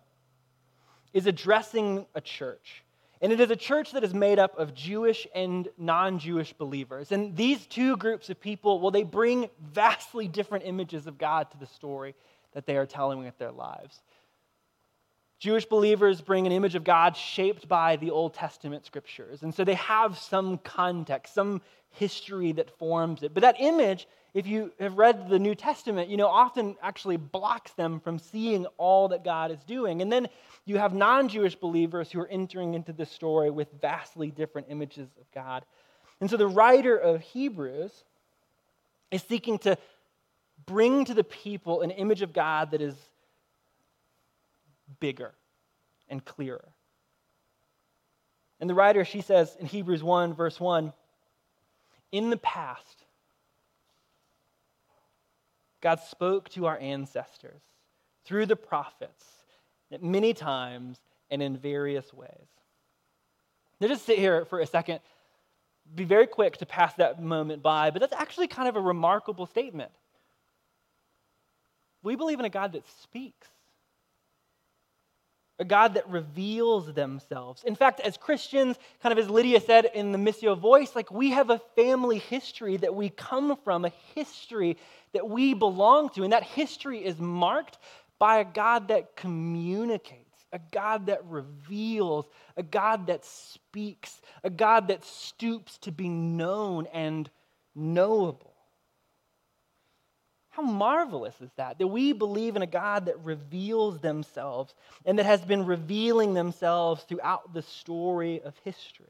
is 1.13 1.27
addressing 1.27 2.07
a 2.15 2.21
church. 2.21 2.83
And 3.21 3.33
it 3.33 3.41
is 3.41 3.51
a 3.51 3.57
church 3.57 3.93
that 3.93 4.05
is 4.05 4.15
made 4.15 4.39
up 4.39 4.57
of 4.59 4.75
Jewish 4.75 5.27
and 5.35 5.69
non 5.77 6.19
Jewish 6.19 6.53
believers. 6.53 7.11
And 7.11 7.37
these 7.37 7.67
two 7.67 7.97
groups 7.97 8.31
of 8.31 8.41
people, 8.41 8.81
well, 8.81 8.93
they 8.93 9.03
bring 9.03 9.51
vastly 9.73 10.29
different 10.29 10.65
images 10.65 11.07
of 11.07 11.19
God 11.19 11.51
to 11.51 11.59
the 11.59 11.67
story 11.67 12.15
that 12.53 12.67
they 12.67 12.77
are 12.77 12.87
telling 12.87 13.19
with 13.19 13.37
their 13.39 13.51
lives. 13.51 14.01
Jewish 15.39 15.67
believers 15.67 16.21
bring 16.21 16.47
an 16.47 16.53
image 16.53 16.75
of 16.75 16.83
God 16.83 17.17
shaped 17.17 17.69
by 17.69 17.97
the 17.97 18.11
Old 18.11 18.35
Testament 18.35 18.85
scriptures. 18.85 19.43
And 19.43 19.55
so 19.55 19.65
they 19.65 19.75
have 19.75 20.19
some 20.19 20.59
context, 20.59 21.33
some 21.35 21.63
history 21.91 22.53
that 22.53 22.77
forms 22.79 23.23
it. 23.23 23.35
But 23.35 23.43
that 23.43 23.57
image, 23.61 24.09
if 24.35 24.49
you 24.49 24.73
have 24.81 24.99
read 24.99 25.29
the 25.29 25.39
New 25.39 25.55
Testament, 25.55 26.09
you 26.09 26.17
know, 26.17 26.27
often 26.27 26.77
actually 26.83 27.17
blocks 27.17 27.73
them 27.73 28.01
from 28.01 28.19
seeing 28.19 28.67
all 28.79 29.09
that 29.09 29.25
God 29.25 29.53
is 29.53 29.63
doing. 29.65 30.03
And 30.03 30.11
then 30.11 30.29
you 30.65 30.77
have 30.79 30.93
non 30.93 31.29
Jewish 31.29 31.55
believers 31.55 32.11
who 32.11 32.21
are 32.21 32.29
entering 32.29 32.75
into 32.75 32.93
this 32.93 33.11
story 33.11 33.51
with 33.51 33.69
vastly 33.81 34.33
different 34.33 34.67
images 34.71 35.09
of 35.21 35.33
God. 35.33 35.65
And 36.21 36.29
so 36.29 36.37
the 36.37 36.49
writer 36.49 36.97
of 36.97 37.21
Hebrews 37.21 37.93
is 39.13 39.23
seeking 39.23 39.59
to 39.61 39.79
bring 40.67 41.05
to 41.05 41.15
the 41.15 41.25
people 41.25 41.83
an 41.83 41.93
image 41.93 42.23
of 42.23 42.33
God 42.33 42.73
that 42.73 42.83
is 42.83 42.95
bigger 45.01 45.35
and 46.09 46.25
clearer. 46.25 46.69
And 48.61 48.69
the 48.69 48.75
writer, 48.75 49.05
she 49.05 49.21
says 49.21 49.57
in 49.59 49.67
Hebrews 49.67 50.03
1, 50.03 50.35
verse 50.35 50.59
1 50.59 50.93
In 52.13 52.31
the 52.31 52.37
past, 52.37 53.05
God 55.81 56.01
spoke 56.01 56.49
to 56.51 56.67
our 56.67 56.79
ancestors 56.79 57.63
through 58.25 58.47
the 58.47 58.57
prophets 58.57 59.25
at 59.93 60.03
many 60.03 60.35
times 60.35 60.99
and 61.31 61.43
in 61.43 61.57
various 61.57 62.13
ways. 62.13 62.49
Now, 63.81 63.89
just 63.89 64.05
sit 64.05 64.19
here 64.19 64.45
for 64.45 64.61
a 64.61 64.67
second, 64.67 65.01
be 65.95 66.05
very 66.05 66.27
quick 66.27 66.57
to 66.59 66.67
pass 66.67 66.95
that 66.95 67.23
moment 67.23 67.63
by, 67.63 67.91
but 67.91 68.01
that's 68.01 68.13
actually 68.13 68.49
kind 68.49 68.69
of 68.69 68.77
a 68.77 68.81
remarkable 68.81 69.47
statement. 69.47 69.93
We 72.03 72.17
believe 72.17 72.41
in 72.41 72.45
a 72.45 72.51
God 72.51 72.73
that 72.73 72.85
speaks 73.03 73.49
a 75.59 75.65
God 75.65 75.95
that 75.95 76.09
reveals 76.09 76.93
themselves. 76.93 77.65
In 77.65 77.75
fact, 77.75 78.01
as 78.01 78.17
Christians, 78.17 78.79
kind 79.03 79.13
of 79.13 79.19
as 79.19 79.29
Lydia 79.29 79.61
said 79.61 79.87
in 79.95 80.13
the 80.13 80.19
Missio 80.19 80.57
Voice, 80.57 80.95
like 80.95 81.11
we 81.11 81.31
have 81.31 81.51
a 81.51 81.61
family 81.75 82.19
history 82.19 82.77
that 82.77 82.95
we 82.95 83.09
come 83.09 83.57
from, 83.65 83.85
a 83.85 83.93
history 84.15 84.77
that 85.13 85.29
we 85.29 85.55
belong 85.55 86.11
to. 86.11 86.23
And 86.23 86.33
that 86.33 86.45
history 86.45 87.05
is 87.05 87.19
marked 87.19 87.79
by 88.19 88.39
a 88.39 88.45
God 88.45 88.89
that 88.89 89.17
communicates, 89.17 90.45
a 90.53 90.61
God 90.71 91.07
that 91.07 91.25
reveals, 91.25 92.27
a 92.57 92.63
God 92.63 93.09
that 93.09 93.25
speaks, 93.25 94.21
a 94.45 94.51
God 94.51 94.89
that 94.89 95.05
stoops 95.05 95.79
to 95.79 95.93
be 95.93 96.09
known 96.09 96.87
and 96.93 97.29
knowable. 97.75 98.48
How 100.51 100.63
marvelous 100.63 101.41
is 101.41 101.51
that? 101.57 101.79
That 101.79 101.87
we 101.87 102.13
believe 102.13 102.57
in 102.57 102.63
a 102.63 102.67
God 102.67 103.07
that 103.07 103.25
reveals 103.25 104.01
themselves 104.01 104.75
and 105.05 105.19
that 105.19 105.27
has 105.27 105.41
been 105.41 105.67
revealing 105.67 106.35
themselves 106.35 107.05
throughout 107.05 107.55
the 107.55 107.63
story 107.63 108.41
of 108.43 108.55
history. 108.65 109.07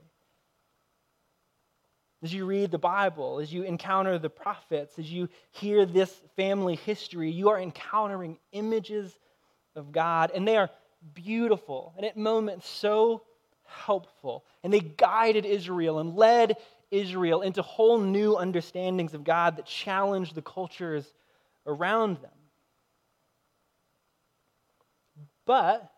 As 2.23 2.35
you 2.35 2.45
read 2.45 2.71
the 2.71 2.78
Bible, 2.78 3.38
as 3.38 3.52
you 3.52 3.62
encounter 3.62 4.18
the 4.18 4.28
prophets, 4.28 4.99
as 4.99 5.11
you 5.11 5.28
hear 5.52 5.87
this 5.87 6.21
family 6.37 6.75
history, 6.75 7.30
you 7.30 7.49
are 7.49 7.61
encountering 7.61 8.38
images 8.52 9.16
of 9.76 9.92
God, 9.92 10.33
and 10.35 10.47
they 10.47 10.57
are 10.57 10.68
beautiful 11.14 11.95
and 11.97 12.04
at 12.04 12.16
moments 12.16 12.68
so 12.68 13.23
helpful. 13.64 14.45
And 14.62 14.73
they 14.73 14.80
guided 14.80 15.47
Israel 15.47 16.00
and 16.00 16.16
led 16.16 16.57
Israel 16.90 17.42
into 17.42 17.62
whole 17.62 17.99
new 17.99 18.37
understandings 18.37 19.14
of 19.14 19.25
God 19.25 19.57
that 19.57 19.66
challenged 19.66 20.35
the 20.35 20.42
cultures 20.42 21.14
around 21.68 22.16
them. 22.16 22.30
But 25.46 25.90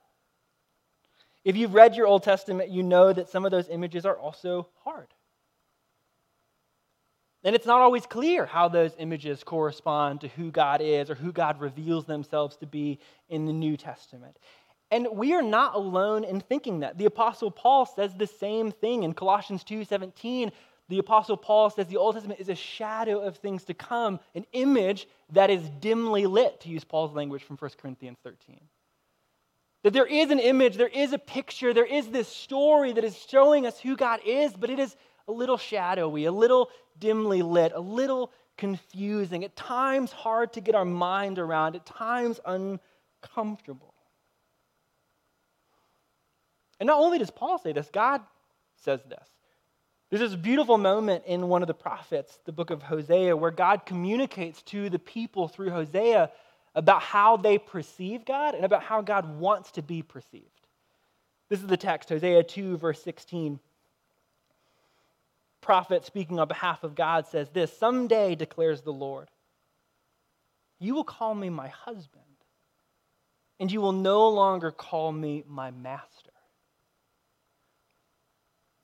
if 1.44 1.56
you've 1.56 1.74
read 1.74 1.96
your 1.96 2.06
Old 2.06 2.22
Testament, 2.22 2.68
you 2.68 2.82
know 2.82 3.12
that 3.12 3.30
some 3.30 3.44
of 3.46 3.50
those 3.50 3.68
images 3.68 4.04
are 4.04 4.18
also 4.18 4.68
hard. 4.84 5.08
And 7.42 7.56
it's 7.56 7.66
not 7.66 7.80
always 7.80 8.04
clear 8.04 8.44
how 8.44 8.68
those 8.68 8.92
images 8.98 9.42
correspond 9.42 10.20
to 10.20 10.28
who 10.28 10.50
God 10.50 10.82
is 10.82 11.08
or 11.08 11.14
who 11.14 11.32
God 11.32 11.58
reveals 11.58 12.04
themselves 12.04 12.56
to 12.58 12.66
be 12.66 12.98
in 13.30 13.46
the 13.46 13.52
New 13.52 13.78
Testament. 13.78 14.36
And 14.90 15.08
we 15.12 15.32
are 15.32 15.42
not 15.42 15.74
alone 15.74 16.24
in 16.24 16.40
thinking 16.40 16.80
that. 16.80 16.98
The 16.98 17.06
apostle 17.06 17.50
Paul 17.50 17.86
says 17.86 18.12
the 18.14 18.26
same 18.26 18.72
thing 18.72 19.04
in 19.04 19.14
Colossians 19.14 19.64
2:17 19.64 20.52
the 20.90 20.98
Apostle 20.98 21.36
Paul 21.36 21.70
says 21.70 21.86
the 21.86 21.96
Old 21.96 22.16
Testament 22.16 22.40
is 22.40 22.48
a 22.48 22.54
shadow 22.56 23.20
of 23.20 23.36
things 23.36 23.62
to 23.64 23.74
come, 23.74 24.18
an 24.34 24.44
image 24.52 25.06
that 25.32 25.48
is 25.48 25.62
dimly 25.80 26.26
lit, 26.26 26.60
to 26.62 26.68
use 26.68 26.82
Paul's 26.82 27.14
language 27.14 27.44
from 27.44 27.56
1 27.56 27.70
Corinthians 27.80 28.18
13. 28.24 28.60
That 29.84 29.92
there 29.92 30.04
is 30.04 30.30
an 30.30 30.40
image, 30.40 30.76
there 30.76 30.88
is 30.88 31.12
a 31.12 31.18
picture, 31.18 31.72
there 31.72 31.86
is 31.86 32.08
this 32.08 32.26
story 32.26 32.92
that 32.92 33.04
is 33.04 33.16
showing 33.16 33.66
us 33.66 33.78
who 33.78 33.96
God 33.96 34.18
is, 34.26 34.52
but 34.52 34.68
it 34.68 34.80
is 34.80 34.96
a 35.28 35.32
little 35.32 35.56
shadowy, 35.56 36.24
a 36.24 36.32
little 36.32 36.68
dimly 36.98 37.40
lit, 37.40 37.70
a 37.72 37.80
little 37.80 38.32
confusing, 38.58 39.44
at 39.44 39.54
times 39.54 40.10
hard 40.10 40.52
to 40.54 40.60
get 40.60 40.74
our 40.74 40.84
mind 40.84 41.38
around, 41.38 41.76
at 41.76 41.86
times 41.86 42.40
uncomfortable. 42.44 43.94
And 46.80 46.88
not 46.88 46.98
only 46.98 47.18
does 47.18 47.30
Paul 47.30 47.58
say 47.58 47.72
this, 47.72 47.88
God 47.92 48.22
says 48.74 49.00
this. 49.08 49.28
There's 50.10 50.20
this 50.20 50.34
beautiful 50.34 50.76
moment 50.76 51.24
in 51.26 51.48
one 51.48 51.62
of 51.62 51.68
the 51.68 51.74
prophets, 51.74 52.38
the 52.44 52.52
book 52.52 52.70
of 52.70 52.82
Hosea, 52.82 53.36
where 53.36 53.52
God 53.52 53.86
communicates 53.86 54.60
to 54.62 54.90
the 54.90 54.98
people 54.98 55.46
through 55.46 55.70
Hosea 55.70 56.30
about 56.74 57.00
how 57.00 57.36
they 57.36 57.58
perceive 57.58 58.24
God 58.24 58.56
and 58.56 58.64
about 58.64 58.82
how 58.82 59.02
God 59.02 59.38
wants 59.38 59.70
to 59.72 59.82
be 59.82 60.02
perceived. 60.02 60.46
This 61.48 61.60
is 61.60 61.68
the 61.68 61.76
text, 61.76 62.08
Hosea 62.08 62.42
2, 62.42 62.76
verse 62.76 63.00
16. 63.02 63.60
Prophet 65.60 66.04
speaking 66.04 66.40
on 66.40 66.48
behalf 66.48 66.82
of 66.82 66.96
God 66.96 67.26
says 67.26 67.48
this 67.50 67.76
Someday, 67.76 68.34
declares 68.34 68.82
the 68.82 68.92
Lord, 68.92 69.28
you 70.80 70.94
will 70.94 71.04
call 71.04 71.34
me 71.34 71.50
my 71.50 71.68
husband, 71.68 72.24
and 73.60 73.70
you 73.70 73.80
will 73.80 73.92
no 73.92 74.28
longer 74.28 74.72
call 74.72 75.12
me 75.12 75.44
my 75.46 75.70
master. 75.70 76.29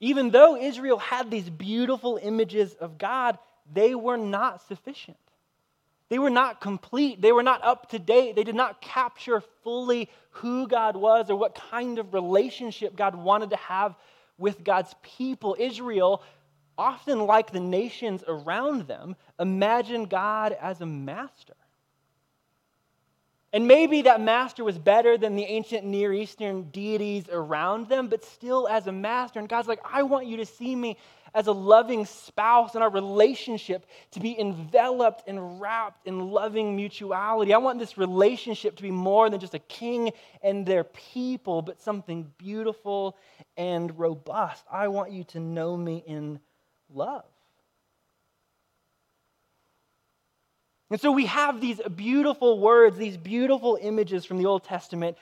Even 0.00 0.30
though 0.30 0.56
Israel 0.56 0.98
had 0.98 1.30
these 1.30 1.48
beautiful 1.48 2.18
images 2.22 2.74
of 2.74 2.98
God, 2.98 3.38
they 3.72 3.94
were 3.94 4.18
not 4.18 4.66
sufficient. 4.66 5.16
They 6.08 6.18
were 6.18 6.30
not 6.30 6.60
complete. 6.60 7.20
They 7.20 7.32
were 7.32 7.42
not 7.42 7.64
up 7.64 7.90
to 7.90 7.98
date. 7.98 8.36
They 8.36 8.44
did 8.44 8.54
not 8.54 8.80
capture 8.80 9.42
fully 9.64 10.08
who 10.30 10.68
God 10.68 10.96
was 10.96 11.30
or 11.30 11.36
what 11.36 11.54
kind 11.54 11.98
of 11.98 12.14
relationship 12.14 12.94
God 12.94 13.14
wanted 13.14 13.50
to 13.50 13.56
have 13.56 13.96
with 14.38 14.62
God's 14.62 14.94
people. 15.02 15.56
Israel, 15.58 16.22
often 16.78 17.20
like 17.26 17.50
the 17.50 17.60
nations 17.60 18.22
around 18.28 18.82
them, 18.82 19.16
imagined 19.40 20.10
God 20.10 20.52
as 20.52 20.80
a 20.80 20.86
master. 20.86 21.54
And 23.52 23.68
maybe 23.68 24.02
that 24.02 24.20
master 24.20 24.64
was 24.64 24.76
better 24.76 25.16
than 25.16 25.36
the 25.36 25.44
ancient 25.44 25.84
Near 25.84 26.12
Eastern 26.12 26.64
deities 26.64 27.24
around 27.30 27.88
them, 27.88 28.08
but 28.08 28.24
still 28.24 28.68
as 28.68 28.86
a 28.86 28.92
master. 28.92 29.38
And 29.38 29.48
God's 29.48 29.68
like, 29.68 29.80
I 29.84 30.02
want 30.02 30.26
you 30.26 30.38
to 30.38 30.46
see 30.46 30.74
me 30.74 30.96
as 31.32 31.46
a 31.46 31.52
loving 31.52 32.06
spouse 32.06 32.74
and 32.74 32.82
our 32.82 32.90
relationship 32.90 33.86
to 34.10 34.20
be 34.20 34.38
enveloped 34.38 35.24
and 35.28 35.60
wrapped 35.60 36.06
in 36.06 36.30
loving 36.30 36.74
mutuality. 36.74 37.52
I 37.52 37.58
want 37.58 37.78
this 37.78 37.98
relationship 37.98 38.76
to 38.76 38.82
be 38.82 38.90
more 38.90 39.30
than 39.30 39.38
just 39.38 39.54
a 39.54 39.58
king 39.58 40.12
and 40.42 40.66
their 40.66 40.84
people, 40.84 41.62
but 41.62 41.80
something 41.80 42.32
beautiful 42.38 43.16
and 43.56 43.96
robust. 43.98 44.64
I 44.70 44.88
want 44.88 45.12
you 45.12 45.24
to 45.24 45.40
know 45.40 45.76
me 45.76 46.02
in 46.06 46.40
love. 46.92 47.24
And 50.90 51.00
so 51.00 51.10
we 51.10 51.26
have 51.26 51.60
these 51.60 51.80
beautiful 51.94 52.60
words, 52.60 52.96
these 52.96 53.16
beautiful 53.16 53.78
images 53.80 54.24
from 54.24 54.38
the 54.38 54.46
Old 54.46 54.64
Testament. 54.64 55.16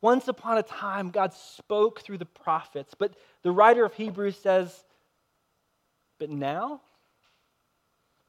Once 0.00 0.28
upon 0.28 0.58
a 0.58 0.62
time, 0.62 1.10
God 1.10 1.32
spoke 1.32 2.00
through 2.00 2.18
the 2.18 2.24
prophets, 2.24 2.94
but 2.98 3.14
the 3.42 3.50
writer 3.50 3.84
of 3.84 3.94
Hebrews 3.94 4.36
says, 4.36 4.84
but 6.18 6.30
now 6.30 6.80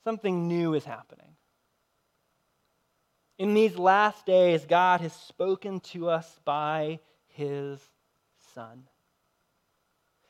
something 0.03 0.47
new 0.47 0.73
is 0.73 0.83
happening. 0.83 1.35
In 3.37 3.53
these 3.53 3.77
last 3.77 4.25
days, 4.25 4.65
God 4.65 5.01
has 5.01 5.13
spoken 5.13 5.79
to 5.91 6.09
us 6.09 6.39
by 6.45 6.99
his 7.27 7.79
Son. 8.53 8.83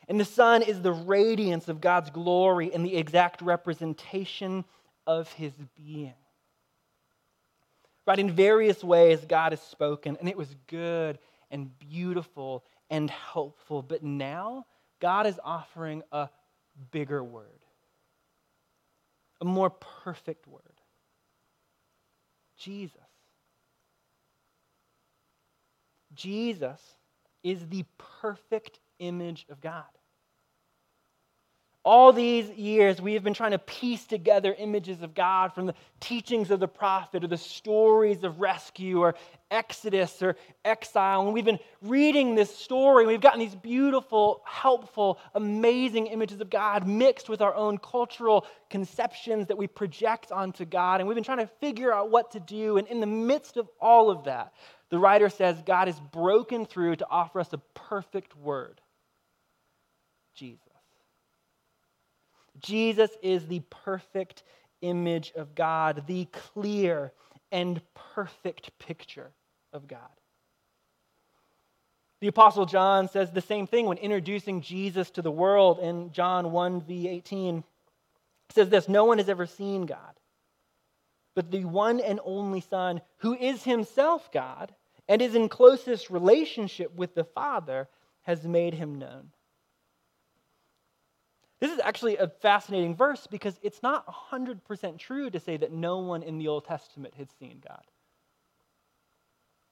And 0.07 0.19
the 0.19 0.25
Son 0.25 0.61
is 0.61 0.81
the 0.81 0.91
radiance 0.91 1.67
of 1.69 1.81
God's 1.81 2.09
glory 2.09 2.73
and 2.73 2.85
the 2.85 2.95
exact 2.97 3.41
representation 3.41 4.65
of 5.05 5.31
his 5.33 5.53
being. 5.75 6.13
Right, 8.05 8.19
in 8.19 8.31
various 8.31 8.83
ways, 8.83 9.23
God 9.25 9.53
has 9.53 9.61
spoken, 9.61 10.17
and 10.19 10.27
it 10.27 10.37
was 10.37 10.53
good 10.67 11.19
and 11.51 11.77
beautiful 11.79 12.65
and 12.89 13.09
helpful. 13.09 13.81
But 13.81 14.03
now, 14.03 14.65
God 14.99 15.25
is 15.25 15.39
offering 15.43 16.03
a 16.11 16.29
bigger 16.91 17.23
word, 17.23 17.63
a 19.41 19.45
more 19.45 19.69
perfect 19.69 20.47
word 20.47 20.61
Jesus. 22.57 22.97
Jesus 26.13 26.79
is 27.43 27.67
the 27.67 27.83
perfect 28.21 28.79
image 28.99 29.45
of 29.49 29.59
God. 29.59 29.83
All 31.85 32.13
these 32.13 32.49
years, 32.51 33.01
we 33.01 33.13
have 33.15 33.25
been 33.25 33.33
trying 33.33 33.51
to 33.51 33.59
piece 33.59 34.05
together 34.05 34.55
images 34.57 35.01
of 35.01 35.13
God 35.13 35.53
from 35.53 35.65
the 35.65 35.75
teachings 35.99 36.49
of 36.49 36.61
the 36.61 36.67
prophet 36.67 37.25
or 37.25 37.27
the 37.27 37.37
stories 37.37 38.23
of 38.23 38.39
rescue 38.39 39.01
or 39.01 39.15
Exodus 39.51 40.23
or 40.23 40.37
exile. 40.63 41.25
And 41.25 41.33
we've 41.33 41.43
been 41.43 41.59
reading 41.81 42.35
this 42.35 42.55
story, 42.55 43.03
and 43.03 43.11
we've 43.11 43.19
gotten 43.19 43.41
these 43.41 43.53
beautiful, 43.53 44.41
helpful, 44.45 45.19
amazing 45.35 46.07
images 46.07 46.39
of 46.39 46.49
God 46.49 46.87
mixed 46.87 47.27
with 47.27 47.41
our 47.41 47.53
own 47.53 47.77
cultural 47.77 48.45
conceptions 48.69 49.47
that 49.47 49.57
we 49.57 49.67
project 49.67 50.31
onto 50.31 50.63
God. 50.63 51.01
And 51.01 51.07
we've 51.07 51.15
been 51.15 51.23
trying 51.23 51.39
to 51.39 51.51
figure 51.59 51.93
out 51.93 52.09
what 52.09 52.31
to 52.31 52.39
do. 52.39 52.77
And 52.77 52.87
in 52.87 53.01
the 53.01 53.07
midst 53.07 53.57
of 53.57 53.67
all 53.81 54.09
of 54.09 54.23
that, 54.23 54.53
the 54.89 54.99
writer 54.99 55.27
says 55.27 55.61
God 55.65 55.89
is 55.89 55.99
broken 55.99 56.65
through 56.65 56.95
to 56.95 57.07
offer 57.09 57.41
us 57.41 57.51
a 57.51 57.57
perfect 57.73 58.37
word 58.37 58.79
Jesus. 60.33 60.72
Jesus 62.63 63.11
is 63.21 63.45
the 63.45 63.61
perfect 63.69 64.43
image 64.81 65.33
of 65.35 65.53
God, 65.53 66.05
the 66.07 66.25
clear 66.25 67.11
and 67.51 67.81
perfect 68.15 68.77
picture 68.79 69.31
of 69.71 69.87
God. 69.87 69.99
The 72.21 72.27
Apostle 72.29 72.65
John 72.65 73.09
says 73.09 73.31
the 73.31 73.41
same 73.41 73.67
thing 73.67 73.85
when 73.85 73.97
introducing 73.97 74.61
Jesus 74.61 75.09
to 75.11 75.21
the 75.21 75.29
world 75.29 75.79
in 75.79 76.11
John 76.13 76.53
1 76.53 76.81
v 76.81 77.09
18. 77.09 77.57
He 77.57 77.63
says 78.53 78.69
this 78.69 78.87
No 78.87 79.03
one 79.03 79.17
has 79.17 79.27
ever 79.27 79.45
seen 79.45 79.85
God, 79.85 80.19
but 81.35 81.51
the 81.51 81.65
one 81.65 81.99
and 81.99 82.21
only 82.23 82.61
Son, 82.61 83.01
who 83.17 83.35
is 83.35 83.63
himself 83.63 84.31
God 84.31 84.73
and 85.09 85.21
is 85.21 85.35
in 85.35 85.49
closest 85.49 86.09
relationship 86.09 86.95
with 86.95 87.13
the 87.13 87.25
Father, 87.25 87.89
has 88.21 88.45
made 88.45 88.73
him 88.73 88.95
known. 88.95 89.31
This 91.63 91.71
is 91.71 91.79
actually 91.81 92.17
a 92.17 92.27
fascinating 92.27 92.93
verse 92.93 93.25
because 93.25 93.57
it's 93.63 93.81
not 93.81 94.05
100% 94.05 94.97
true 94.99 95.29
to 95.29 95.39
say 95.39 95.55
that 95.55 95.71
no 95.71 95.99
one 95.99 96.21
in 96.21 96.37
the 96.37 96.49
Old 96.49 96.65
Testament 96.65 97.13
had 97.15 97.29
seen 97.39 97.63
God. 97.65 97.85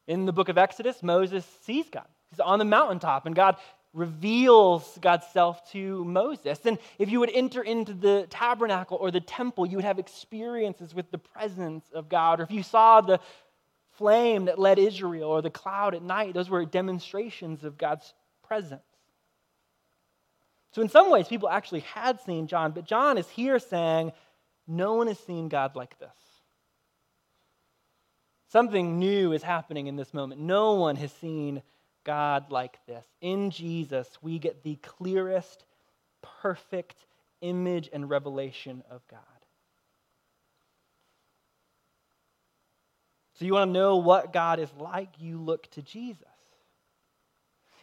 In 0.07 0.25
the 0.25 0.31
book 0.31 0.47
of 0.47 0.57
Exodus, 0.57 1.03
Moses 1.03 1.45
sees 1.63 1.89
God. 1.89 2.07
He's 2.29 2.39
on 2.39 2.59
the 2.59 2.63
mountaintop, 2.65 3.25
and 3.25 3.35
God 3.35 3.57
reveals 3.93 4.97
God's 5.01 5.27
self 5.33 5.69
to 5.73 6.05
Moses. 6.05 6.61
And 6.63 6.77
if 6.97 7.11
you 7.11 7.19
would 7.19 7.31
enter 7.33 7.61
into 7.61 7.93
the 7.93 8.25
tabernacle 8.29 8.95
or 8.95 9.11
the 9.11 9.19
temple, 9.19 9.65
you 9.65 9.75
would 9.75 9.83
have 9.83 9.99
experiences 9.99 10.95
with 10.95 11.11
the 11.11 11.17
presence 11.17 11.83
of 11.93 12.07
God. 12.07 12.39
Or 12.39 12.43
if 12.43 12.51
you 12.51 12.63
saw 12.63 13.01
the 13.01 13.19
flame 13.97 14.45
that 14.45 14.57
led 14.57 14.79
Israel 14.79 15.27
or 15.27 15.41
the 15.41 15.49
cloud 15.49 15.93
at 15.93 16.03
night, 16.03 16.35
those 16.35 16.49
were 16.49 16.63
demonstrations 16.63 17.65
of 17.65 17.77
God's 17.77 18.13
presence. 18.47 18.81
So, 20.73 20.81
in 20.81 20.89
some 20.89 21.11
ways, 21.11 21.27
people 21.27 21.49
actually 21.49 21.81
had 21.81 22.21
seen 22.21 22.47
John, 22.47 22.71
but 22.71 22.85
John 22.85 23.17
is 23.17 23.29
here 23.29 23.59
saying, 23.59 24.13
No 24.67 24.95
one 24.95 25.07
has 25.07 25.19
seen 25.19 25.49
God 25.49 25.75
like 25.75 25.97
this. 25.99 26.09
Something 28.49 28.99
new 28.99 29.33
is 29.33 29.43
happening 29.43 29.87
in 29.87 29.95
this 29.95 30.13
moment. 30.13 30.41
No 30.41 30.73
one 30.73 30.95
has 30.97 31.11
seen 31.13 31.61
God 32.03 32.51
like 32.51 32.77
this. 32.85 33.05
In 33.21 33.49
Jesus, 33.51 34.07
we 34.21 34.39
get 34.39 34.63
the 34.63 34.75
clearest, 34.75 35.65
perfect 36.41 37.05
image 37.41 37.89
and 37.91 38.09
revelation 38.09 38.83
of 38.89 39.05
God. 39.09 39.19
So, 43.33 43.45
you 43.45 43.53
want 43.53 43.69
to 43.69 43.73
know 43.73 43.97
what 43.97 44.31
God 44.31 44.59
is 44.59 44.69
like? 44.77 45.09
You 45.19 45.37
look 45.37 45.69
to 45.71 45.81
Jesus. 45.81 46.30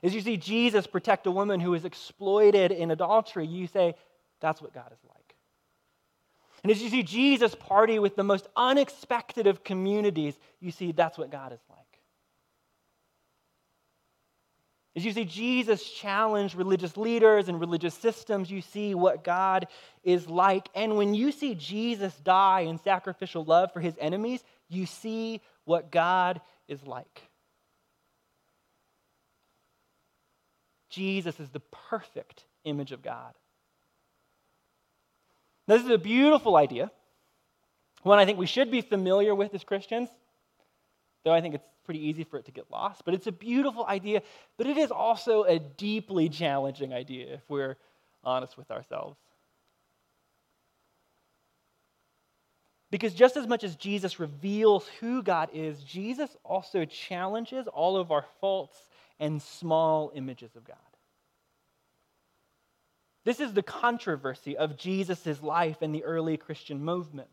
As 0.03 0.15
you 0.15 0.21
see 0.21 0.37
Jesus 0.37 0.87
protect 0.87 1.27
a 1.27 1.31
woman 1.31 1.61
who 1.61 1.75
is 1.75 1.85
exploited 1.85 2.71
in 2.71 2.91
adultery, 2.91 3.47
you 3.47 3.67
say, 3.67 3.95
that's 4.41 4.63
what 4.63 4.73
God 4.73 4.93
is 4.93 4.99
like. 5.09 5.35
And 6.63 6.73
as 6.73 6.83
you 6.83 6.89
see 6.89 7.03
Jesus 7.03 7.55
party 7.55 7.99
with 7.99 8.17
the 8.17 8.25
most 8.25 8.49
unexpected 8.57 9.47
of 9.47 9.65
communities, 9.65 10.39
you 10.61 10.71
see 10.71 10.93
that's 10.93 11.19
what 11.19 11.31
God 11.31 11.53
is 11.53 11.61
like. 11.69 11.79
As 14.97 15.05
you 15.05 15.13
see 15.13 15.25
Jesus 15.25 15.89
challenge 15.89 16.57
religious 16.57 16.97
leaders 16.97 17.49
and 17.49 17.61
religious 17.61 17.95
systems, 17.95 18.51
you 18.51 18.61
see 18.61 18.97
what 18.97 19.23
God 19.23 19.69
is 20.03 20.29
like. 20.29 20.69
And 20.75 20.97
when 20.97 21.15
you 21.15 21.31
see 21.31 21.55
Jesus 21.55 22.13
die 22.25 22.63
in 22.63 22.79
sacrificial 22.79 23.45
love 23.45 23.73
for 23.73 23.79
his 23.79 23.95
enemies, 24.01 24.43
you 24.69 24.87
see 24.87 25.41
what 25.65 25.93
God 25.93 26.41
is 26.67 26.85
like. 26.85 27.28
Jesus 30.89 31.39
is 31.41 31.51
the 31.51 31.61
perfect 31.61 32.45
image 32.65 32.93
of 32.93 33.03
God. 33.03 33.33
Now, 35.67 35.77
this 35.77 35.85
is 35.85 35.91
a 35.91 35.99
beautiful 35.99 36.57
idea, 36.57 36.91
one 38.03 38.19
I 38.19 38.25
think 38.25 38.39
we 38.39 38.47
should 38.47 38.71
be 38.71 38.81
familiar 38.81 39.35
with 39.35 39.55
as 39.55 39.65
Christians, 39.65 40.09
though 41.25 41.33
I 41.33 41.41
think 41.41 41.55
it's 41.55 41.65
pretty 41.85 42.07
easy 42.07 42.25
for 42.25 42.39
it 42.39 42.47
to 42.47 42.53
get 42.53 42.71
lost. 42.71 43.03
But 43.05 43.15
it's 43.15 43.27
a 43.27 43.33
beautiful 43.33 43.85
idea, 43.87 44.23
but 44.57 44.67
it 44.67 44.79
is 44.79 44.91
also 44.91 45.45
a 45.45 45.59
deeply 45.59 46.29
challenging 46.29 46.93
idea 46.93 47.35
if 47.35 47.43
we're 47.49 47.77
honest 48.25 48.57
with 48.57 48.71
ourselves. 48.71 49.19
Because 52.91 53.13
just 53.13 53.37
as 53.37 53.47
much 53.47 53.65
as 53.65 53.77
Jesus 53.77 54.19
reveals 54.19 54.87
who 55.01 55.23
God 55.23 55.51
is, 55.53 55.83
Jesus 55.83 56.35
also 56.45 56.87
challenges 56.87 57.67
all 57.67 57.99
of 57.99 58.11
our 58.11 58.25
faults 58.41 58.79
and 59.21 59.43
small 59.43 60.13
images 60.15 60.55
of 60.57 60.65
God. 60.65 60.77
This 63.25 63.41
is 63.41 63.53
the 63.53 63.63
controversy 63.63 64.57
of 64.57 64.77
Jesus' 64.77 65.43
life 65.43 65.83
in 65.83 65.93
the 65.93 66.05
early 66.05 66.37
Christian 66.37 66.83
movement. 66.83 67.29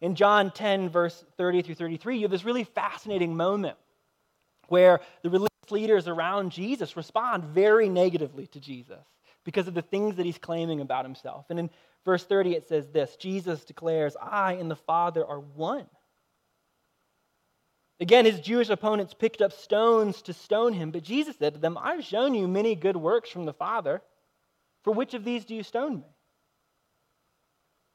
In 0.00 0.14
John 0.14 0.50
10, 0.50 0.88
verse 0.88 1.24
30 1.36 1.62
through 1.62 1.74
33, 1.74 2.16
you 2.16 2.22
have 2.22 2.30
this 2.30 2.44
really 2.44 2.64
fascinating 2.64 3.36
moment 3.36 3.76
where 4.68 5.00
the 5.22 5.30
religious 5.30 5.70
leaders 5.70 6.08
around 6.08 6.52
Jesus 6.52 6.96
respond 6.96 7.44
very 7.44 7.88
negatively 7.88 8.46
to 8.48 8.60
Jesus 8.60 9.04
because 9.44 9.66
of 9.66 9.74
the 9.74 9.82
things 9.82 10.16
that 10.16 10.26
he's 10.26 10.38
claiming 10.38 10.80
about 10.80 11.04
himself. 11.04 11.46
And 11.50 11.58
in 11.58 11.70
verse 12.04 12.24
30, 12.24 12.54
it 12.54 12.68
says 12.68 12.88
this 12.88 13.16
Jesus 13.16 13.64
declares, 13.64 14.16
I 14.20 14.52
and 14.54 14.70
the 14.70 14.76
Father 14.76 15.26
are 15.26 15.40
one. 15.40 15.86
Again, 18.00 18.24
his 18.24 18.40
Jewish 18.40 18.70
opponents 18.70 19.12
picked 19.12 19.42
up 19.42 19.52
stones 19.52 20.22
to 20.22 20.32
stone 20.32 20.72
him, 20.72 20.90
but 20.90 21.02
Jesus 21.02 21.36
said 21.36 21.52
to 21.52 21.60
them, 21.60 21.76
I've 21.78 22.02
shown 22.02 22.34
you 22.34 22.48
many 22.48 22.74
good 22.74 22.96
works 22.96 23.28
from 23.28 23.44
the 23.44 23.52
Father. 23.52 24.00
For 24.82 24.92
which 24.92 25.12
of 25.12 25.22
these 25.22 25.44
do 25.44 25.54
you 25.54 25.62
stone 25.62 25.96
me? 25.96 26.06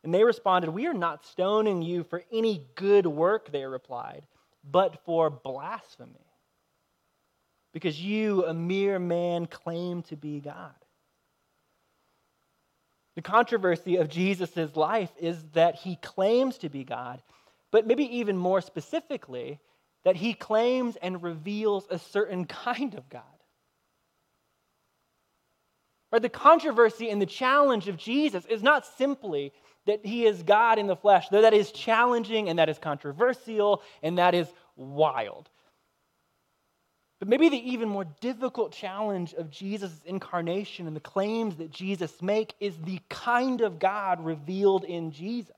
And 0.03 0.13
they 0.13 0.23
responded, 0.23 0.69
We 0.69 0.85
are 0.85 0.93
not 0.93 1.25
stoning 1.25 1.81
you 1.81 2.03
for 2.03 2.23
any 2.31 2.67
good 2.75 3.07
work, 3.07 3.51
they 3.51 3.65
replied, 3.65 4.27
but 4.63 5.03
for 5.03 5.31
blasphemy. 5.31 6.19
Because 7.73 7.99
you, 7.99 8.45
a 8.45 8.53
mere 8.53 8.99
man, 8.99 9.47
claim 9.47 10.03
to 10.03 10.15
be 10.15 10.39
God. 10.39 10.75
The 13.15 13.23
controversy 13.23 13.95
of 13.95 14.09
Jesus' 14.09 14.75
life 14.75 15.09
is 15.19 15.43
that 15.53 15.75
he 15.75 15.95
claims 15.95 16.59
to 16.59 16.69
be 16.69 16.83
God, 16.83 17.23
but 17.71 17.87
maybe 17.87 18.17
even 18.17 18.37
more 18.37 18.61
specifically, 18.61 19.59
that 20.05 20.15
he 20.15 20.33
claims 20.33 20.95
and 21.01 21.21
reveals 21.21 21.85
a 21.89 21.99
certain 21.99 22.45
kind 22.65 22.93
of 22.93 23.09
God. 23.09 23.23
Right? 26.11 26.21
The 26.21 26.29
controversy 26.29 27.09
and 27.09 27.21
the 27.21 27.25
challenge 27.25 27.89
of 27.89 27.97
Jesus 27.97 28.45
is 28.45 28.63
not 28.63 28.85
simply 28.85 29.51
that 29.85 30.05
he 30.05 30.25
is 30.25 30.41
God 30.43 30.79
in 30.79 30.87
the 30.87 30.95
flesh, 30.95 31.27
though 31.29 31.41
that 31.41 31.53
is 31.53 31.71
challenging 31.71 32.47
and 32.47 32.57
that 32.57 32.69
is 32.69 32.79
controversial 32.79 33.83
and 34.01 34.17
that 34.17 34.33
is 34.33 34.47
wild. 34.75 35.49
But 37.19 37.27
maybe 37.27 37.49
the 37.49 37.71
even 37.71 37.89
more 37.89 38.05
difficult 38.21 38.71
challenge 38.71 39.33
of 39.33 39.49
Jesus' 39.49 40.01
incarnation 40.05 40.85
and 40.87 40.95
the 40.95 41.01
claims 41.01 41.57
that 41.57 41.71
Jesus 41.71 42.21
make 42.21 42.53
is 42.59 42.77
the 42.83 42.99
kind 43.09 43.61
of 43.61 43.79
God 43.79 44.23
revealed 44.23 44.83
in 44.83 45.11
Jesus. 45.11 45.55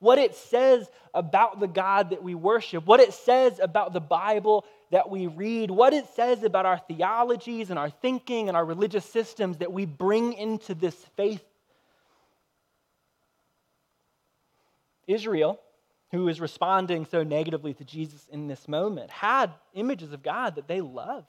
What 0.00 0.18
it 0.18 0.34
says 0.34 0.88
about 1.14 1.60
the 1.60 1.66
God 1.66 2.10
that 2.10 2.22
we 2.22 2.34
worship, 2.34 2.86
what 2.86 3.00
it 3.00 3.12
says 3.12 3.58
about 3.60 3.92
the 3.92 4.00
Bible 4.00 4.64
that 4.90 5.10
we 5.10 5.26
read, 5.26 5.70
what 5.70 5.92
it 5.92 6.06
says 6.14 6.42
about 6.42 6.66
our 6.66 6.78
theologies 6.78 7.70
and 7.70 7.78
our 7.78 7.90
thinking 7.90 8.48
and 8.48 8.56
our 8.56 8.64
religious 8.64 9.04
systems 9.04 9.58
that 9.58 9.72
we 9.72 9.84
bring 9.84 10.32
into 10.34 10.74
this 10.74 10.94
faith. 11.16 11.44
Israel, 15.06 15.58
who 16.12 16.28
is 16.28 16.40
responding 16.40 17.06
so 17.06 17.22
negatively 17.22 17.74
to 17.74 17.84
Jesus 17.84 18.26
in 18.30 18.46
this 18.46 18.68
moment, 18.68 19.10
had 19.10 19.52
images 19.74 20.12
of 20.12 20.22
God 20.22 20.54
that 20.56 20.68
they 20.68 20.80
loved. 20.80 21.26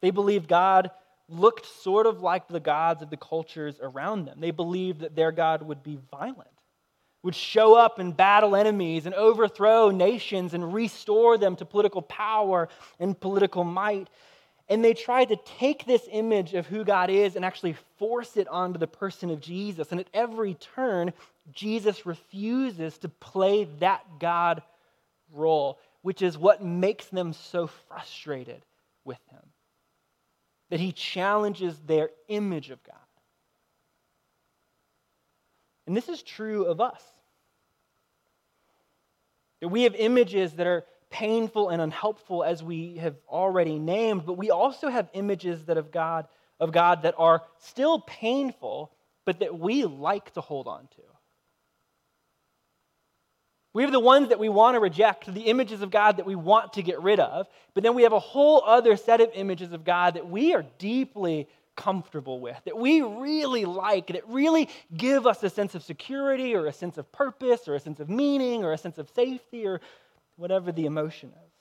They 0.00 0.10
believed 0.10 0.48
God 0.48 0.90
looked 1.28 1.66
sort 1.66 2.06
of 2.06 2.22
like 2.22 2.48
the 2.48 2.60
gods 2.60 3.02
of 3.02 3.10
the 3.10 3.16
cultures 3.16 3.78
around 3.82 4.24
them. 4.24 4.40
They 4.40 4.50
believed 4.50 5.00
that 5.00 5.14
their 5.14 5.32
God 5.32 5.62
would 5.62 5.82
be 5.82 5.98
violent 6.10 6.48
would 7.22 7.34
show 7.34 7.74
up 7.74 7.98
and 7.98 8.16
battle 8.16 8.54
enemies 8.54 9.06
and 9.06 9.14
overthrow 9.14 9.90
nations 9.90 10.54
and 10.54 10.72
restore 10.72 11.36
them 11.36 11.56
to 11.56 11.64
political 11.64 12.02
power 12.02 12.68
and 13.00 13.18
political 13.18 13.64
might. 13.64 14.08
And 14.68 14.84
they 14.84 14.94
tried 14.94 15.30
to 15.30 15.36
take 15.36 15.84
this 15.84 16.06
image 16.10 16.54
of 16.54 16.66
who 16.66 16.84
God 16.84 17.10
is 17.10 17.36
and 17.36 17.44
actually 17.44 17.76
force 17.98 18.36
it 18.36 18.46
onto 18.48 18.78
the 18.78 18.86
person 18.86 19.30
of 19.30 19.40
Jesus. 19.40 19.90
And 19.90 20.00
at 20.00 20.08
every 20.14 20.54
turn, 20.54 21.12
Jesus 21.52 22.06
refuses 22.06 22.98
to 22.98 23.08
play 23.08 23.64
that 23.80 24.04
God 24.20 24.62
role, 25.32 25.78
which 26.02 26.22
is 26.22 26.38
what 26.38 26.62
makes 26.62 27.06
them 27.06 27.32
so 27.32 27.66
frustrated 27.66 28.62
with 29.04 29.18
him. 29.30 29.40
That 30.70 30.80
he 30.80 30.92
challenges 30.92 31.78
their 31.86 32.10
image 32.28 32.70
of 32.70 32.82
God. 32.84 32.96
And 35.86 35.96
this 35.96 36.08
is 36.08 36.22
true 36.22 36.64
of 36.64 36.80
us. 36.80 37.02
That 39.60 39.68
we 39.68 39.84
have 39.84 39.94
images 39.94 40.52
that 40.54 40.66
are 40.66 40.84
painful 41.10 41.70
and 41.70 41.80
unhelpful 41.80 42.44
as 42.44 42.62
we 42.62 42.96
have 42.96 43.16
already 43.28 43.78
named, 43.78 44.26
but 44.26 44.34
we 44.34 44.50
also 44.50 44.88
have 44.88 45.08
images 45.14 45.64
that 45.64 45.78
of 45.78 45.90
God 45.90 46.26
of 46.60 46.72
God 46.72 47.02
that 47.02 47.14
are 47.18 47.42
still 47.58 48.00
painful, 48.00 48.92
but 49.24 49.40
that 49.40 49.58
we 49.58 49.84
like 49.84 50.32
to 50.34 50.40
hold 50.40 50.66
on 50.66 50.88
to. 50.96 51.02
We 53.78 53.84
have 53.84 53.92
the 53.92 54.00
ones 54.00 54.30
that 54.30 54.40
we 54.40 54.48
want 54.48 54.74
to 54.74 54.80
reject, 54.80 55.32
the 55.32 55.42
images 55.42 55.82
of 55.82 55.92
God 55.92 56.16
that 56.16 56.26
we 56.26 56.34
want 56.34 56.72
to 56.72 56.82
get 56.82 57.00
rid 57.00 57.20
of, 57.20 57.46
but 57.74 57.84
then 57.84 57.94
we 57.94 58.02
have 58.02 58.12
a 58.12 58.18
whole 58.18 58.60
other 58.66 58.96
set 58.96 59.20
of 59.20 59.30
images 59.34 59.70
of 59.70 59.84
God 59.84 60.14
that 60.14 60.28
we 60.28 60.52
are 60.52 60.64
deeply 60.78 61.46
comfortable 61.76 62.40
with, 62.40 62.60
that 62.64 62.76
we 62.76 63.02
really 63.02 63.66
like, 63.66 64.08
that 64.08 64.26
really 64.26 64.68
give 64.96 65.28
us 65.28 65.44
a 65.44 65.48
sense 65.48 65.76
of 65.76 65.84
security 65.84 66.56
or 66.56 66.66
a 66.66 66.72
sense 66.72 66.98
of 66.98 67.12
purpose 67.12 67.68
or 67.68 67.76
a 67.76 67.80
sense 67.80 68.00
of 68.00 68.10
meaning 68.10 68.64
or 68.64 68.72
a 68.72 68.78
sense 68.78 68.98
of 68.98 69.08
safety 69.10 69.64
or 69.64 69.80
whatever 70.34 70.72
the 70.72 70.86
emotion 70.86 71.28
is. 71.28 71.52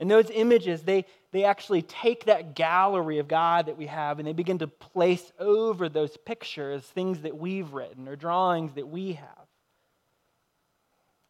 And 0.00 0.10
those 0.10 0.30
images, 0.30 0.82
they, 0.82 1.06
they 1.30 1.44
actually 1.44 1.82
take 1.82 2.24
that 2.24 2.54
gallery 2.54 3.18
of 3.18 3.28
God 3.28 3.66
that 3.66 3.78
we 3.78 3.86
have 3.86 4.18
and 4.18 4.26
they 4.26 4.32
begin 4.32 4.58
to 4.58 4.66
place 4.66 5.32
over 5.38 5.88
those 5.88 6.16
pictures 6.16 6.82
things 6.82 7.20
that 7.20 7.36
we've 7.36 7.72
written 7.72 8.08
or 8.08 8.16
drawings 8.16 8.72
that 8.74 8.88
we 8.88 9.12
have. 9.12 9.28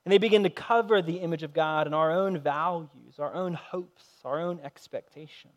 And 0.05 0.13
they 0.13 0.19
begin 0.19 0.43
to 0.43 0.51
cover 0.51 1.01
the 1.01 1.17
image 1.17 1.43
of 1.43 1.55
God 1.55 1.87
and 1.87 1.95
our 1.95 2.11
own 2.13 2.39
values, 2.39 3.19
our 3.19 3.35
own 3.35 3.55
hopes, 3.55 4.05
our 4.25 4.41
own 4.41 4.61
expectations. 4.63 5.53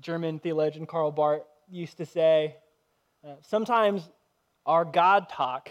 German 0.00 0.38
theologian 0.38 0.86
Karl 0.86 1.10
Barth 1.10 1.42
used 1.70 1.96
to 1.98 2.06
say 2.06 2.56
uh, 3.26 3.34
sometimes 3.42 4.08
our 4.64 4.84
God 4.84 5.28
talk 5.28 5.70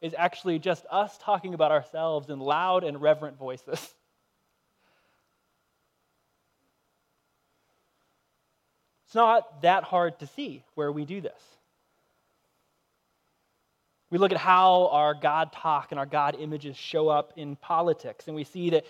is 0.00 0.14
actually 0.16 0.58
just 0.58 0.84
us 0.90 1.16
talking 1.18 1.54
about 1.54 1.72
ourselves 1.72 2.30
in 2.30 2.38
loud 2.38 2.84
and 2.84 3.00
reverent 3.00 3.38
voices. 3.38 3.94
It's 9.08 9.14
not 9.14 9.62
that 9.62 9.84
hard 9.84 10.18
to 10.18 10.26
see 10.26 10.62
where 10.74 10.92
we 10.92 11.06
do 11.06 11.22
this. 11.22 11.40
We 14.10 14.18
look 14.18 14.32
at 14.32 14.38
how 14.38 14.88
our 14.88 15.14
God 15.14 15.50
talk 15.50 15.92
and 15.92 15.98
our 15.98 16.04
God 16.04 16.36
images 16.38 16.76
show 16.76 17.08
up 17.08 17.32
in 17.34 17.56
politics, 17.56 18.26
and 18.26 18.36
we 18.36 18.44
see 18.44 18.68
that 18.68 18.84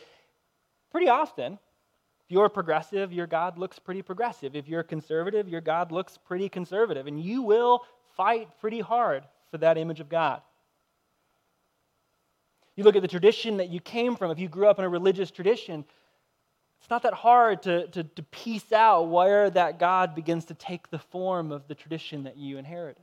pretty 0.91 1.09
often, 1.09 1.53
if 1.53 2.31
you're 2.31 2.49
progressive, 2.49 3.13
your 3.13 3.29
God 3.29 3.59
looks 3.59 3.79
pretty 3.79 4.03
progressive. 4.03 4.57
If 4.57 4.67
you're 4.67 4.83
conservative, 4.83 5.49
your 5.49 5.61
God 5.61 5.93
looks 5.93 6.19
pretty 6.19 6.49
conservative. 6.49 7.07
And 7.07 7.23
you 7.23 7.43
will 7.43 7.85
fight 8.17 8.49
pretty 8.61 8.81
hard 8.81 9.23
for 9.53 9.59
that 9.59 9.79
image 9.79 10.01
of 10.01 10.09
God. 10.09 10.43
You 12.79 12.85
look 12.85 12.95
at 12.95 13.03
the 13.03 13.09
tradition 13.09 13.57
that 13.57 13.71
you 13.71 13.81
came 13.81 14.15
from. 14.15 14.31
If 14.31 14.39
you 14.39 14.49
grew 14.49 14.69
up 14.69 14.79
in 14.79 14.85
a 14.85 14.89
religious 14.89 15.33
tradition, 15.33 15.85
it's 16.81 16.89
not 16.89 17.03
that 17.03 17.13
hard 17.13 17.63
to, 17.63 17.89
to, 17.89 18.05
to 18.05 18.23
piece 18.23 18.71
out 18.71 19.09
where 19.09 19.51
that 19.51 19.81
God 19.81 20.15
begins 20.15 20.45
to 20.45 20.55
take 20.55 20.89
the 20.89 21.01
form 21.01 21.51
of 21.51 21.67
the 21.67 21.75
tradition 21.75 22.23
that 22.23 22.37
you 22.37 22.57
inherited. 22.57 23.03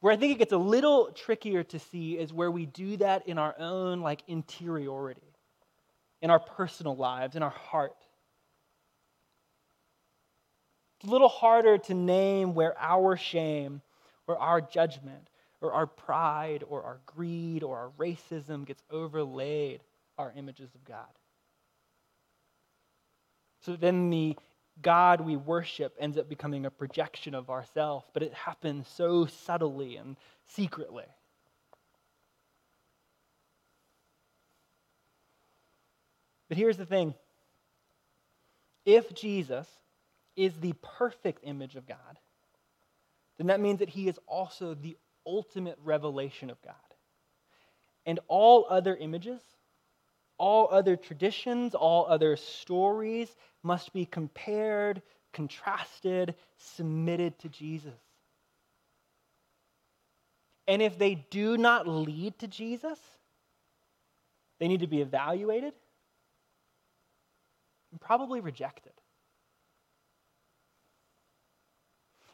Where 0.00 0.14
I 0.14 0.16
think 0.16 0.32
it 0.32 0.38
gets 0.38 0.54
a 0.54 0.56
little 0.56 1.10
trickier 1.12 1.62
to 1.64 1.78
see 1.78 2.16
is 2.16 2.32
where 2.32 2.50
we 2.50 2.64
do 2.64 2.96
that 2.96 3.28
in 3.28 3.36
our 3.36 3.54
own 3.58 4.00
like 4.00 4.22
interiority, 4.26 5.34
in 6.22 6.30
our 6.30 6.40
personal 6.40 6.96
lives, 6.96 7.36
in 7.36 7.42
our 7.42 7.50
heart. 7.50 7.96
It's 11.00 11.08
a 11.10 11.12
little 11.12 11.28
harder 11.28 11.76
to 11.76 11.92
name 11.92 12.54
where 12.54 12.74
our 12.78 13.14
shame 13.18 13.82
or 14.26 14.38
our 14.38 14.62
judgment 14.62 15.28
or 15.64 15.72
our 15.72 15.86
pride 15.86 16.62
or 16.68 16.82
our 16.82 16.98
greed 17.06 17.62
or 17.62 17.78
our 17.78 17.90
racism 17.98 18.66
gets 18.66 18.82
overlaid 18.90 19.80
our 20.18 20.32
images 20.36 20.74
of 20.74 20.84
God. 20.84 21.08
So 23.62 23.74
then 23.74 24.10
the 24.10 24.36
God 24.82 25.22
we 25.22 25.36
worship 25.36 25.96
ends 25.98 26.18
up 26.18 26.28
becoming 26.28 26.66
a 26.66 26.70
projection 26.70 27.34
of 27.34 27.48
ourselves, 27.48 28.04
but 28.12 28.22
it 28.22 28.34
happens 28.34 28.86
so 28.88 29.24
subtly 29.24 29.96
and 29.96 30.16
secretly. 30.46 31.06
But 36.48 36.58
here's 36.58 36.76
the 36.76 36.84
thing 36.84 37.14
if 38.84 39.14
Jesus 39.14 39.66
is 40.36 40.52
the 40.60 40.74
perfect 40.82 41.40
image 41.44 41.74
of 41.74 41.88
God, 41.88 42.18
then 43.38 43.46
that 43.46 43.60
means 43.60 43.78
that 43.78 43.88
he 43.88 44.08
is 44.08 44.18
also 44.26 44.74
the 44.74 44.98
ultimate 45.26 45.78
revelation 45.82 46.50
of 46.50 46.60
God. 46.62 46.74
And 48.06 48.20
all 48.28 48.66
other 48.68 48.96
images, 48.96 49.40
all 50.38 50.68
other 50.70 50.96
traditions, 50.96 51.74
all 51.74 52.06
other 52.08 52.36
stories 52.36 53.34
must 53.62 53.92
be 53.92 54.04
compared, 54.04 55.02
contrasted, 55.32 56.34
submitted 56.58 57.38
to 57.40 57.48
Jesus. 57.48 57.94
And 60.66 60.80
if 60.82 60.98
they 60.98 61.14
do 61.30 61.56
not 61.56 61.86
lead 61.86 62.38
to 62.40 62.48
Jesus, 62.48 62.98
they 64.58 64.68
need 64.68 64.80
to 64.80 64.86
be 64.86 65.00
evaluated 65.00 65.74
and 67.90 68.00
probably 68.00 68.40
rejected. 68.40 68.92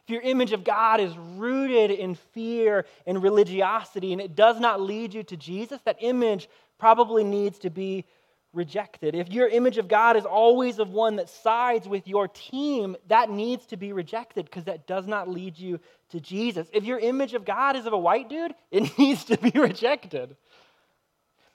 your 0.11 0.21
image 0.21 0.51
of 0.51 0.63
God 0.63 0.99
is 0.99 1.17
rooted 1.17 1.91
in 1.91 2.15
fear 2.15 2.85
and 3.07 3.23
religiosity 3.23 4.11
and 4.11 4.21
it 4.21 4.35
does 4.35 4.59
not 4.59 4.81
lead 4.81 5.13
you 5.13 5.23
to 5.23 5.37
Jesus, 5.37 5.81
that 5.85 5.97
image 5.99 6.49
probably 6.77 7.23
needs 7.23 7.59
to 7.59 7.69
be 7.69 8.05
rejected. 8.53 9.15
If 9.15 9.31
your 9.31 9.47
image 9.47 9.77
of 9.77 9.87
God 9.87 10.17
is 10.17 10.25
always 10.25 10.79
of 10.79 10.89
one 10.89 11.15
that 11.17 11.29
sides 11.29 11.87
with 11.87 12.07
your 12.07 12.27
team, 12.27 12.97
that 13.07 13.29
needs 13.29 13.65
to 13.67 13.77
be 13.77 13.93
rejected 13.93 14.45
because 14.45 14.65
that 14.65 14.87
does 14.87 15.07
not 15.07 15.29
lead 15.29 15.57
you 15.57 15.79
to 16.09 16.19
Jesus. 16.19 16.67
If 16.73 16.83
your 16.83 16.99
image 16.99 17.33
of 17.33 17.45
God 17.45 17.75
is 17.75 17.85
of 17.85 17.93
a 17.93 17.97
white 17.97 18.29
dude, 18.29 18.53
it 18.71 18.97
needs 18.97 19.23
to 19.25 19.37
be 19.37 19.51
rejected. 19.51 20.35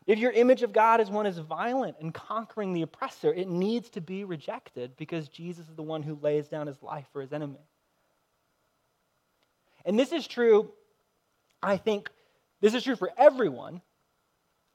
If 0.07 0.21
your 0.21 0.31
image 0.31 0.63
of 0.63 0.73
God 0.73 1.01
is 1.01 1.11
one 1.11 1.27
is 1.27 1.39
violent 1.39 1.97
and 2.01 2.15
conquering 2.15 2.73
the 2.73 2.83
oppressor, 2.83 3.35
it 3.35 3.49
needs 3.49 3.91
to 3.91 4.01
be 4.01 4.25
rejected 4.25 4.97
because 4.97 5.29
Jesus 5.29 5.69
is 5.69 5.75
the 5.75 5.83
one 5.83 6.03
who 6.03 6.17
lays 6.23 6.49
down 6.49 6.69
his 6.69 6.81
life 6.81 7.07
for 7.13 7.21
his 7.21 7.33
enemy. 7.33 7.59
And 9.87 9.99
this 9.99 10.13
is 10.13 10.27
true, 10.27 10.71
I 11.63 11.79
think, 11.79 12.11
this 12.61 12.75
is 12.75 12.83
true 12.83 12.97
for 12.97 13.13
everyone, 13.17 13.81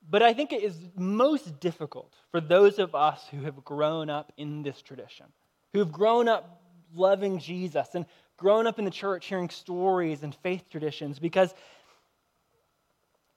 but 0.09 0.23
I 0.23 0.33
think 0.33 0.53
it 0.53 0.63
is 0.63 0.75
most 0.95 1.59
difficult 1.59 2.15
for 2.31 2.39
those 2.39 2.79
of 2.79 2.95
us 2.95 3.21
who 3.29 3.41
have 3.41 3.63
grown 3.63 4.09
up 4.09 4.31
in 4.37 4.63
this 4.63 4.81
tradition, 4.81 5.27
who've 5.73 5.91
grown 5.91 6.27
up 6.27 6.61
loving 6.95 7.39
Jesus 7.39 7.89
and 7.93 8.05
grown 8.37 8.65
up 8.67 8.79
in 8.79 8.85
the 8.85 8.91
church 8.91 9.27
hearing 9.27 9.49
stories 9.49 10.23
and 10.23 10.33
faith 10.33 10.63
traditions, 10.71 11.19
because 11.19 11.53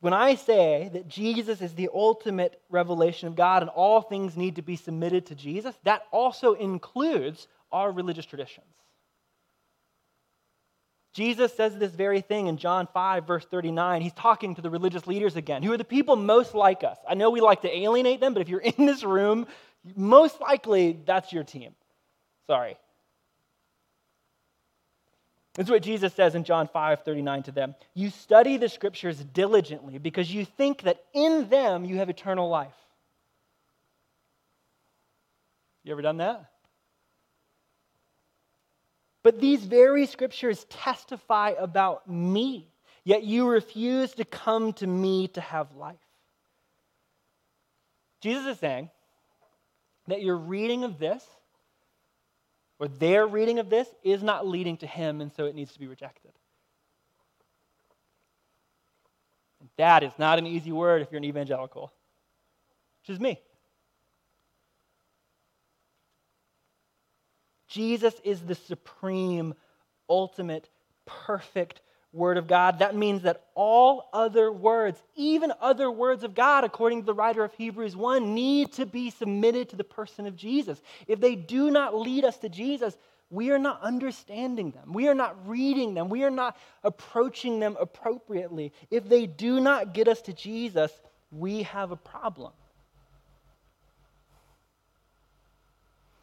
when 0.01 0.13
I 0.13 0.35
say 0.35 0.91
that 0.93 1.09
Jesus 1.09 1.61
is 1.61 1.75
the 1.75 1.89
ultimate 1.93 2.61
revelation 2.69 3.27
of 3.27 3.37
God 3.37 3.63
and 3.63 3.71
all 3.71 4.01
things 4.01 4.37
need 4.37 4.57
to 4.57 4.63
be 4.63 4.77
submitted 4.77 5.27
to 5.27 5.35
Jesus, 5.35 5.75
that 5.85 6.03
also 6.13 6.53
includes 6.53 7.49
our 7.73 7.91
religious 7.91 8.27
traditions. 8.27 8.67
Jesus 11.15 11.55
says 11.57 11.77
this 11.79 11.93
very 11.93 12.21
thing 12.21 12.49
in 12.49 12.57
John 12.57 12.89
5, 12.93 13.25
verse 13.25 13.47
39. 13.47 14.03
He's 14.03 14.13
talking 14.13 14.57
to 14.57 14.63
the 14.63 14.69
religious 14.69 15.07
leaders 15.07 15.37
again, 15.37 15.63
who 15.63 15.73
are 15.73 15.79
the 15.79 15.85
people 15.85 16.17
most 16.17 16.55
like 16.55 16.83
us. 16.83 16.99
I 17.09 17.15
know 17.15 17.31
we 17.31 17.41
like 17.41 17.63
to 17.63 17.75
alienate 17.75 18.21
them, 18.21 18.35
but 18.35 18.43
if 18.43 18.49
you're 18.49 18.61
in 18.77 18.85
this 18.85 19.05
room, 19.05 19.47
most 19.95 20.41
likely 20.41 20.99
that's 21.07 21.33
your 21.33 21.45
team. 21.45 21.75
Sorry. 22.49 22.77
This 25.55 25.67
is 25.67 25.71
what 25.71 25.85
Jesus 25.85 26.13
says 26.15 26.35
in 26.35 26.43
John 26.43 26.67
5 26.67 27.05
39 27.05 27.45
to 27.45 27.53
them. 27.53 27.77
You 27.95 28.11
study 28.11 28.57
the 28.57 28.69
scriptures 28.69 29.17
diligently 29.19 29.99
because 29.99 30.33
you 30.35 30.45
think 30.45 30.83
that 30.83 31.05
in 31.13 31.49
them 31.49 31.85
you 31.85 31.99
have 31.99 32.11
eternal 32.11 32.49
life. 32.49 32.75
You 35.85 35.93
ever 35.93 36.03
done 36.03 36.17
that? 36.17 36.51
But 39.25 39.41
these 39.41 39.65
very 39.65 40.07
scriptures 40.07 40.65
testify 40.69 41.55
about 41.59 42.09
me, 42.09 42.69
yet 43.03 43.25
you 43.25 43.49
refuse 43.49 44.13
to 44.13 44.25
come 44.25 44.75
to 44.75 44.87
me 44.87 45.29
to 45.29 45.41
have 45.41 45.75
life. 45.75 45.97
Jesus 48.21 48.47
is 48.47 48.59
saying 48.59 48.91
that 50.07 50.23
your 50.23 50.37
reading 50.37 50.85
of 50.85 50.99
this 50.99 51.25
or 52.79 52.87
their 52.87 53.27
reading 53.27 53.59
of 53.59 53.71
this 53.71 53.89
is 54.03 54.23
not 54.23 54.47
leading 54.47 54.77
to 54.79 54.87
him, 54.87 55.23
and 55.23 55.33
so 55.33 55.47
it 55.47 55.55
needs 55.55 55.73
to 55.73 55.79
be 55.79 55.87
rejected. 55.87 56.33
That 59.79 60.03
is 60.03 60.13
not 60.19 60.39
an 60.39 60.47
easy 60.47 60.71
word 60.71 61.01
if 61.01 61.11
you're 61.11 61.19
an 61.19 61.25
evangelical, 61.25 61.93
which 63.01 63.15
is 63.15 63.21
me. 63.21 63.41
Jesus 67.75 68.15
is 68.23 68.41
the 68.41 68.55
supreme, 68.55 69.53
ultimate, 70.09 70.69
perfect 71.07 71.81
Word 72.13 72.37
of 72.37 72.47
God. 72.47 72.79
That 72.79 72.95
means 72.95 73.23
that 73.23 73.47
all 73.57 74.09
other 74.13 74.53
words, 74.53 75.03
even 75.17 75.53
other 75.61 75.91
words 75.91 76.23
of 76.23 76.37
God, 76.37 76.63
according 76.63 77.01
to 77.01 77.07
the 77.07 77.15
writer 77.15 77.43
of 77.43 77.53
Hebrews 77.55 77.97
1, 77.97 78.33
need 78.33 78.75
to 78.75 78.87
be 78.87 79.11
submitted 79.11 79.71
to 79.71 79.77
the 79.77 79.83
person 79.83 80.25
of 80.25 80.37
Jesus. 80.37 80.81
If 81.09 81.19
they 81.19 81.35
do 81.35 81.73
not 81.73 81.99
lead 81.99 82.25
us 82.25 82.37
to 82.39 82.49
Jesus, 82.49 82.97
we 83.29 83.51
are 83.51 83.59
not 83.59 83.83
understanding 83.83 84.71
them. 84.71 84.93
We 84.93 85.09
are 85.09 85.15
not 85.15 85.49
reading 85.49 85.95
them. 85.95 86.09
We 86.09 86.23
are 86.23 86.31
not 86.31 86.57
approaching 86.85 87.59
them 87.59 87.77
appropriately. 87.81 88.73
If 88.89 89.09
they 89.09 89.27
do 89.27 89.59
not 89.59 89.95
get 89.95 90.07
us 90.07 90.23
to 90.23 90.33
Jesus, 90.33 90.93
we 91.33 91.65
have 91.65 91.91
a 91.91 91.97
problem. 91.97 92.53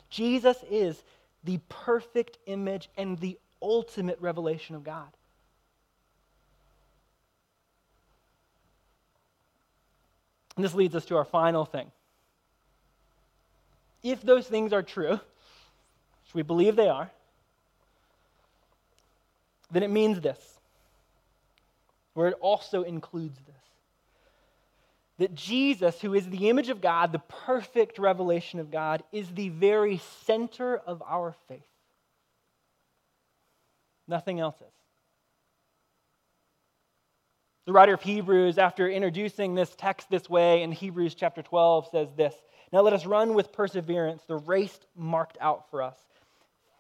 Jesus 0.10 0.56
is 0.70 1.04
the 1.43 1.60
perfect 1.69 2.38
image 2.45 2.89
and 2.97 3.17
the 3.19 3.38
ultimate 3.62 4.19
revelation 4.19 4.75
of 4.75 4.84
God. 4.84 5.10
And 10.56 10.65
this 10.65 10.73
leads 10.73 10.95
us 10.95 11.06
to 11.06 11.17
our 11.17 11.25
final 11.25 11.65
thing. 11.65 11.91
If 14.04 14.21
those 14.21 14.47
things 14.47 14.73
are 14.73 14.84
true, 14.84 15.12
which 15.12 16.34
we 16.34 16.41
believe 16.41 16.75
they 16.75 16.89
are, 16.89 17.10
then 19.71 19.84
it 19.84 19.89
means 19.89 20.19
this, 20.19 20.60
where 22.13 22.27
it 22.27 22.36
also 22.41 22.84
includes 22.84 23.39
this 23.45 23.61
that 25.17 25.36
Jesus, 25.36 26.02
who 26.02 26.13
is 26.13 26.28
the 26.30 26.50
image 26.50 26.69
of 26.69 26.82
God, 26.82 27.12
the 27.12 27.19
perfect 27.19 28.00
revelation 28.00 28.60
of 28.60 28.71
God, 28.71 29.04
is 29.12 29.30
the 29.30 29.50
very 29.50 30.02
center 30.26 30.78
of 30.78 31.04
our 31.08 31.36
faith. 31.47 31.62
Nothing 34.08 34.39
else 34.39 34.56
is. 34.56 34.74
The 37.67 37.74
writer 37.74 37.93
of 37.93 38.02
Hebrews, 38.02 38.58
after 38.58 38.89
introducing 38.89 39.54
this 39.54 39.74
text 39.78 40.10
this 40.10 40.30
way 40.30 40.63
in 40.63 40.71
Hebrews 40.71 41.13
chapter 41.13 41.43
12, 41.43 41.89
says 41.91 42.08
this 42.17 42.34
Now 42.74 42.82
let 42.82 42.93
us 42.93 43.06
run 43.06 43.36
with 43.36 43.54
perseverance 43.54 44.24
the 44.28 44.38
race 44.38 44.78
marked 44.95 45.38
out 45.39 45.69
for 45.69 45.84
us, 45.84 45.97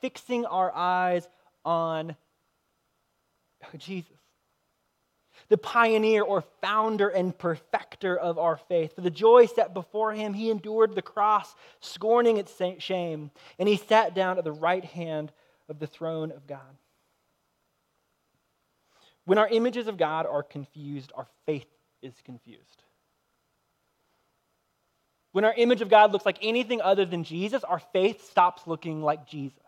fixing 0.01 0.45
our 0.45 0.73
eyes 0.73 1.27
on 1.63 2.15
Jesus, 3.77 4.17
the 5.51 5.57
pioneer 5.57 6.23
or 6.23 6.45
founder 6.61 7.09
and 7.09 7.37
perfecter 7.37 8.15
of 8.15 8.39
our 8.39 8.55
faith. 8.55 8.95
For 8.95 9.01
the 9.01 9.09
joy 9.11 9.47
set 9.47 9.73
before 9.73 10.13
him, 10.13 10.33
he 10.33 10.49
endured 10.49 10.95
the 10.95 11.01
cross, 11.01 11.53
scorning 11.81 12.37
its 12.37 12.53
shame, 12.79 13.31
and 13.59 13.67
he 13.67 13.75
sat 13.75 14.15
down 14.15 14.37
at 14.37 14.45
the 14.45 14.53
right 14.53 14.85
hand 14.85 15.29
of 15.67 15.77
the 15.77 15.87
throne 15.87 16.31
of 16.31 16.47
God. 16.47 16.77
When 19.25 19.37
our 19.37 19.49
images 19.49 19.87
of 19.87 19.97
God 19.97 20.25
are 20.25 20.41
confused, 20.41 21.11
our 21.15 21.27
faith 21.45 21.67
is 22.01 22.13
confused. 22.23 22.83
When 25.33 25.43
our 25.43 25.53
image 25.53 25.81
of 25.81 25.89
God 25.89 26.13
looks 26.13 26.25
like 26.25 26.39
anything 26.41 26.81
other 26.81 27.03
than 27.03 27.25
Jesus, 27.25 27.65
our 27.65 27.79
faith 27.91 28.29
stops 28.29 28.67
looking 28.67 29.01
like 29.01 29.27
Jesus. 29.27 29.60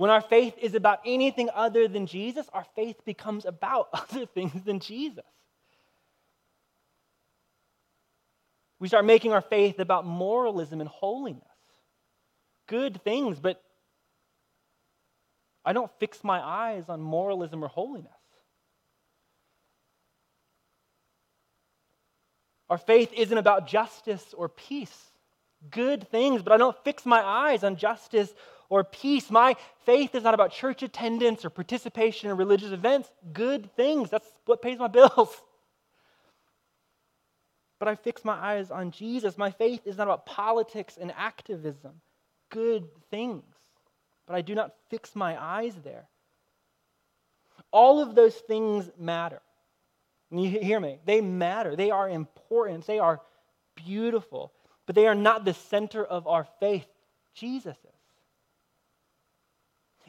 When 0.00 0.08
our 0.08 0.22
faith 0.22 0.54
is 0.56 0.74
about 0.74 1.00
anything 1.04 1.50
other 1.54 1.86
than 1.86 2.06
Jesus, 2.06 2.48
our 2.54 2.64
faith 2.74 3.04
becomes 3.04 3.44
about 3.44 3.90
other 3.92 4.24
things 4.24 4.62
than 4.62 4.80
Jesus. 4.80 5.26
We 8.78 8.88
start 8.88 9.04
making 9.04 9.34
our 9.34 9.42
faith 9.42 9.78
about 9.78 10.06
moralism 10.06 10.80
and 10.80 10.88
holiness. 10.88 11.44
Good 12.66 13.04
things, 13.04 13.40
but 13.40 13.62
I 15.66 15.74
don't 15.74 15.92
fix 15.98 16.24
my 16.24 16.40
eyes 16.40 16.88
on 16.88 17.02
moralism 17.02 17.62
or 17.62 17.68
holiness. 17.68 18.10
Our 22.70 22.78
faith 22.78 23.12
isn't 23.12 23.36
about 23.36 23.68
justice 23.68 24.32
or 24.34 24.48
peace. 24.48 25.10
Good 25.70 26.08
things, 26.08 26.40
but 26.40 26.54
I 26.54 26.56
don't 26.56 26.84
fix 26.84 27.04
my 27.04 27.20
eyes 27.20 27.64
on 27.64 27.76
justice 27.76 28.32
or 28.70 28.82
peace. 28.84 29.30
My 29.30 29.56
faith 29.84 30.14
is 30.14 30.22
not 30.22 30.32
about 30.32 30.52
church 30.52 30.82
attendance 30.82 31.44
or 31.44 31.50
participation 31.50 32.30
in 32.30 32.38
religious 32.38 32.72
events. 32.72 33.10
Good 33.34 33.76
things. 33.76 34.08
That's 34.08 34.28
what 34.46 34.62
pays 34.62 34.78
my 34.78 34.88
bills. 34.88 35.36
But 37.78 37.88
I 37.88 37.94
fix 37.94 38.26
my 38.26 38.34
eyes 38.34 38.70
on 38.70 38.90
Jesus. 38.90 39.38
My 39.38 39.50
faith 39.50 39.86
is 39.86 39.96
not 39.96 40.02
about 40.02 40.26
politics 40.26 40.98
and 41.00 41.10
activism. 41.16 42.02
Good 42.50 42.86
things 43.10 43.42
but 44.30 44.36
I 44.36 44.42
do 44.42 44.54
not 44.54 44.76
fix 44.88 45.16
my 45.16 45.36
eyes 45.42 45.74
there. 45.82 46.06
All 47.72 48.00
of 48.00 48.14
those 48.14 48.36
things 48.36 48.88
matter. 48.96 49.42
You 50.30 50.48
hear 50.48 50.78
me? 50.78 51.00
They 51.04 51.20
matter. 51.20 51.74
They 51.74 51.90
are 51.90 52.08
important. 52.08 52.86
They 52.86 53.00
are 53.00 53.20
beautiful. 53.74 54.52
But 54.86 54.94
they 54.94 55.08
are 55.08 55.16
not 55.16 55.44
the 55.44 55.52
center 55.52 56.04
of 56.04 56.28
our 56.28 56.46
faith. 56.60 56.86
Jesus 57.34 57.76
is. 57.76 57.99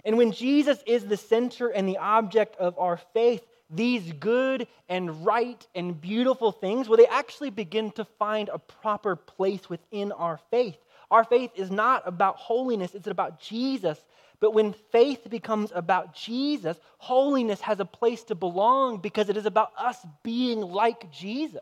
And 0.03 0.17
when 0.17 0.31
Jesus 0.31 0.81
is 0.85 1.05
the 1.05 1.17
center 1.17 1.67
and 1.67 1.87
the 1.87 1.97
object 1.97 2.55
of 2.57 2.77
our 2.79 2.97
faith, 3.13 3.45
these 3.69 4.11
good 4.13 4.67
and 4.89 5.25
right 5.25 5.65
and 5.75 5.99
beautiful 5.99 6.51
things, 6.51 6.89
well, 6.89 6.97
they 6.97 7.07
actually 7.07 7.49
begin 7.49 7.91
to 7.91 8.05
find 8.05 8.49
a 8.49 8.59
proper 8.59 9.15
place 9.15 9.69
within 9.69 10.11
our 10.11 10.39
faith. 10.49 10.77
Our 11.09 11.23
faith 11.23 11.51
is 11.55 11.71
not 11.71 12.03
about 12.05 12.37
holiness, 12.37 12.95
it's 12.95 13.07
about 13.07 13.39
Jesus. 13.39 13.97
But 14.39 14.53
when 14.53 14.73
faith 14.91 15.29
becomes 15.29 15.71
about 15.73 16.15
Jesus, 16.15 16.75
holiness 16.97 17.61
has 17.61 17.79
a 17.79 17.85
place 17.85 18.23
to 18.25 18.35
belong 18.35 18.97
because 18.97 19.29
it 19.29 19.37
is 19.37 19.45
about 19.45 19.71
us 19.77 19.97
being 20.23 20.61
like 20.61 21.11
Jesus. 21.11 21.61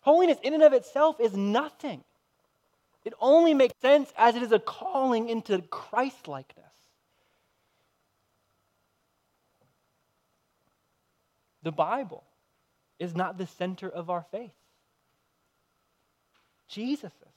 Holiness, 0.00 0.38
in 0.42 0.52
and 0.52 0.64
of 0.64 0.72
itself, 0.72 1.20
is 1.20 1.36
nothing. 1.36 2.02
It 3.04 3.14
only 3.20 3.54
makes 3.54 3.78
sense 3.80 4.12
as 4.16 4.36
it 4.36 4.42
is 4.42 4.52
a 4.52 4.58
calling 4.58 5.28
into 5.28 5.60
Christ 5.62 6.28
likeness. 6.28 6.64
The 11.62 11.72
Bible 11.72 12.24
is 12.98 13.14
not 13.14 13.38
the 13.38 13.46
center 13.46 13.88
of 13.88 14.10
our 14.10 14.24
faith. 14.30 14.52
Jesus 16.68 17.12
is. 17.12 17.28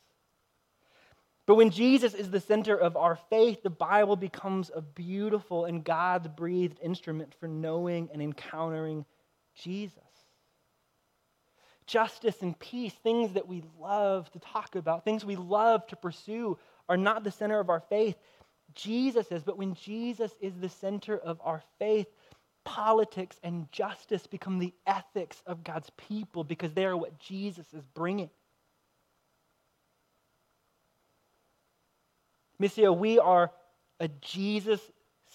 But 1.46 1.56
when 1.56 1.70
Jesus 1.70 2.16
is 2.16 2.32
the 2.32 2.40
center 2.40 2.76
of 2.76 2.98
our 2.98 3.20
faith, 3.30 3.62
the 3.62 3.70
Bible 3.70 4.16
becomes 4.16 4.72
a 4.74 4.82
beautiful 4.82 5.66
and 5.66 5.84
God 5.84 6.36
breathed 6.36 6.80
instrument 6.82 7.36
for 7.40 7.48
knowing 7.48 8.10
and 8.12 8.22
encountering 8.22 9.06
Jesus. 9.56 10.05
Justice 11.88 12.42
and 12.42 12.58
peace, 12.58 12.94
things 12.94 13.34
that 13.34 13.48
we 13.48 13.64
love 13.80 14.32
to 14.32 14.40
talk 14.40 14.76
about, 14.76 15.04
things 15.04 15.24
we 15.24 15.36
love 15.36 15.86
to 15.88 15.96
pursue, 15.96 16.58
are 16.90 16.98
not 16.98 17.24
the 17.24 17.32
center 17.32 17.60
of 17.60 17.70
our 17.70 17.80
faith. 17.80 18.16
Jesus 18.74 19.32
is. 19.32 19.44
But 19.44 19.58
when 19.58 19.76
Jesus 19.76 20.32
is 20.40 20.54
the 20.60 20.70
center 20.70 21.18
of 21.18 21.40
our 21.44 21.62
faith, 21.80 22.08
politics 22.64 23.40
and 23.44 23.72
justice 23.72 24.26
become 24.28 24.60
the 24.60 24.74
ethics 24.88 25.42
of 25.46 25.64
God's 25.64 25.90
people 25.92 26.44
because 26.44 26.74
they 26.74 26.86
are 26.86 26.98
what 26.98 27.20
Jesus 27.20 27.66
is 27.74 27.84
bringing. 27.94 28.30
Missio, 32.62 32.98
we 32.98 33.20
are 33.20 33.52
a 34.00 34.08
Jesus 34.22 34.80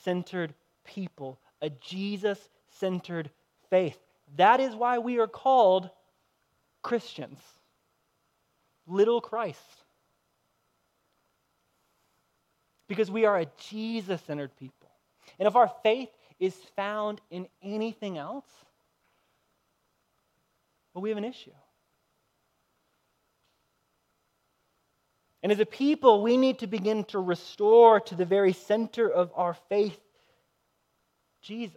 centered 0.04 0.54
people, 0.84 1.38
a 1.62 1.70
Jesus 1.70 2.48
centered 2.78 3.30
faith. 3.68 3.98
That 4.36 4.60
is 4.60 4.74
why 4.74 4.98
we 4.98 5.18
are 5.18 5.26
called 5.26 5.90
Christians, 6.82 7.38
little 8.86 9.20
Christ. 9.20 9.58
Because 12.88 13.10
we 13.10 13.24
are 13.24 13.38
a 13.38 13.46
Jesus 13.70 14.20
centered 14.22 14.56
people. 14.56 14.90
And 15.38 15.46
if 15.46 15.54
our 15.54 15.70
faith 15.82 16.08
is 16.38 16.54
found 16.76 17.20
in 17.30 17.46
anything 17.62 18.18
else, 18.18 18.46
well, 20.92 21.02
we 21.02 21.10
have 21.10 21.18
an 21.18 21.24
issue. 21.24 21.52
And 25.42 25.52
as 25.52 25.60
a 25.60 25.66
people, 25.66 26.22
we 26.22 26.36
need 26.36 26.58
to 26.58 26.66
begin 26.66 27.04
to 27.04 27.18
restore 27.18 28.00
to 28.00 28.14
the 28.14 28.26
very 28.26 28.52
center 28.52 29.08
of 29.08 29.30
our 29.34 29.54
faith 29.68 29.98
Jesus. 31.42 31.76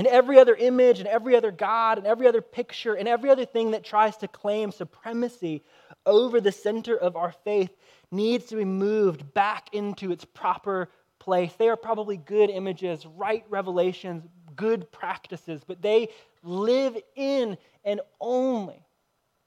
And 0.00 0.06
every 0.06 0.38
other 0.38 0.54
image 0.54 0.98
and 1.00 1.06
every 1.06 1.36
other 1.36 1.50
God 1.50 1.98
and 1.98 2.06
every 2.06 2.26
other 2.26 2.40
picture 2.40 2.94
and 2.94 3.06
every 3.06 3.28
other 3.28 3.44
thing 3.44 3.72
that 3.72 3.84
tries 3.84 4.16
to 4.16 4.28
claim 4.28 4.72
supremacy 4.72 5.62
over 6.06 6.40
the 6.40 6.52
center 6.52 6.96
of 6.96 7.16
our 7.16 7.32
faith 7.44 7.68
needs 8.10 8.46
to 8.46 8.56
be 8.56 8.64
moved 8.64 9.34
back 9.34 9.74
into 9.74 10.10
its 10.10 10.24
proper 10.24 10.88
place. 11.18 11.52
They 11.58 11.68
are 11.68 11.76
probably 11.76 12.16
good 12.16 12.48
images, 12.48 13.04
right 13.04 13.44
revelations, 13.50 14.24
good 14.56 14.90
practices, 14.90 15.60
but 15.66 15.82
they 15.82 16.08
live 16.42 16.96
in 17.14 17.58
and 17.84 18.00
only 18.22 18.82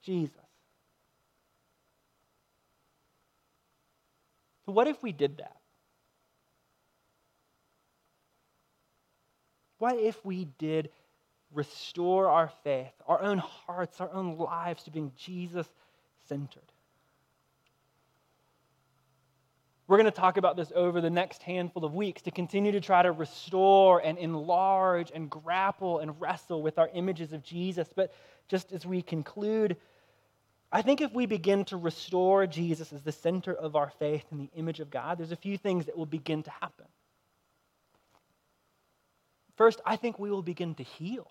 Jesus. 0.04 0.38
So, 4.68 4.72
what 4.72 4.88
if 4.88 5.02
we 5.02 5.14
did 5.14 5.38
that? 5.38 5.63
What 9.84 10.00
if 10.00 10.24
we 10.24 10.46
did 10.60 10.92
restore 11.54 12.30
our 12.30 12.50
faith, 12.64 12.94
our 13.06 13.22
own 13.22 13.38
hearts, 13.38 14.00
our 14.00 14.10
own 14.14 14.38
lives 14.38 14.84
to 14.84 14.92
being 14.92 15.12
Jesus 15.18 15.68
centered? 16.30 16.72
We're 19.86 19.98
going 19.98 20.06
to 20.06 20.12
talk 20.12 20.38
about 20.38 20.56
this 20.56 20.72
over 20.74 21.02
the 21.02 21.10
next 21.10 21.44
handful 21.44 21.84
of 21.84 21.94
weeks 21.94 22.22
to 22.22 22.32
continue 22.32 22.72
to 22.72 22.80
try 22.80 23.02
to 23.02 23.12
restore 23.12 24.00
and 24.00 24.18
enlarge 24.18 25.12
and 25.14 25.30
grapple 25.30 26.00
and 26.00 26.18
wrestle 26.22 26.62
with 26.62 26.80
our 26.80 26.90
images 26.94 27.34
of 27.34 27.44
Jesus. 27.44 27.90
But 27.94 28.14
just 28.48 28.72
as 28.72 28.86
we 28.86 29.02
conclude, 29.02 29.76
I 30.72 30.82
think 30.82 31.02
if 31.02 31.12
we 31.12 31.26
begin 31.26 31.66
to 31.66 31.76
restore 31.76 32.48
Jesus 32.48 32.94
as 32.94 33.02
the 33.02 33.12
center 33.12 33.54
of 33.54 33.76
our 33.76 33.92
faith 34.00 34.24
and 34.32 34.40
the 34.40 34.50
image 34.56 34.80
of 34.80 34.90
God, 34.90 35.18
there's 35.18 35.34
a 35.34 35.36
few 35.36 35.58
things 35.58 35.88
that 35.88 35.98
will 35.98 36.06
begin 36.06 36.42
to 36.44 36.52
happen. 36.52 36.86
First, 39.56 39.82
I 39.86 39.96
think 39.96 40.20
we 40.20 40.32
will 40.32 40.42
begin 40.42 40.76
to 40.76 40.84
heal. 40.84 41.30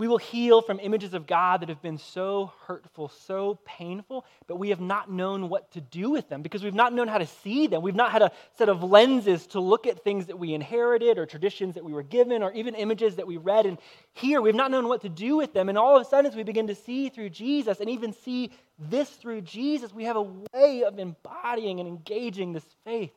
We 0.00 0.08
will 0.08 0.16
heal 0.16 0.62
from 0.62 0.80
images 0.80 1.12
of 1.12 1.26
God 1.26 1.60
that 1.60 1.68
have 1.68 1.82
been 1.82 1.98
so 1.98 2.52
hurtful, 2.66 3.10
so 3.10 3.58
painful, 3.66 4.24
but 4.46 4.58
we 4.58 4.70
have 4.70 4.80
not 4.80 5.12
known 5.12 5.50
what 5.50 5.70
to 5.72 5.82
do 5.82 6.08
with 6.08 6.26
them 6.30 6.40
because 6.40 6.64
we've 6.64 6.72
not 6.72 6.94
known 6.94 7.06
how 7.06 7.18
to 7.18 7.26
see 7.26 7.66
them. 7.66 7.82
We've 7.82 7.94
not 7.94 8.10
had 8.10 8.22
a 8.22 8.32
set 8.56 8.70
of 8.70 8.82
lenses 8.82 9.46
to 9.48 9.60
look 9.60 9.86
at 9.86 10.02
things 10.02 10.24
that 10.28 10.38
we 10.38 10.54
inherited 10.54 11.18
or 11.18 11.26
traditions 11.26 11.74
that 11.74 11.84
we 11.84 11.92
were 11.92 12.02
given 12.02 12.42
or 12.42 12.50
even 12.52 12.74
images 12.76 13.16
that 13.16 13.26
we 13.26 13.36
read 13.36 13.66
and 13.66 13.76
hear. 14.14 14.40
We've 14.40 14.54
not 14.54 14.70
known 14.70 14.88
what 14.88 15.02
to 15.02 15.10
do 15.10 15.36
with 15.36 15.52
them. 15.52 15.68
And 15.68 15.76
all 15.76 15.96
of 15.96 16.00
a 16.00 16.08
sudden, 16.08 16.30
as 16.30 16.34
we 16.34 16.44
begin 16.44 16.68
to 16.68 16.74
see 16.74 17.10
through 17.10 17.28
Jesus 17.28 17.80
and 17.80 17.90
even 17.90 18.14
see 18.14 18.52
this 18.78 19.10
through 19.10 19.42
Jesus, 19.42 19.92
we 19.92 20.04
have 20.04 20.16
a 20.16 20.26
way 20.54 20.82
of 20.84 20.98
embodying 20.98 21.78
and 21.78 21.86
engaging 21.86 22.54
this 22.54 22.64
faith 22.86 23.12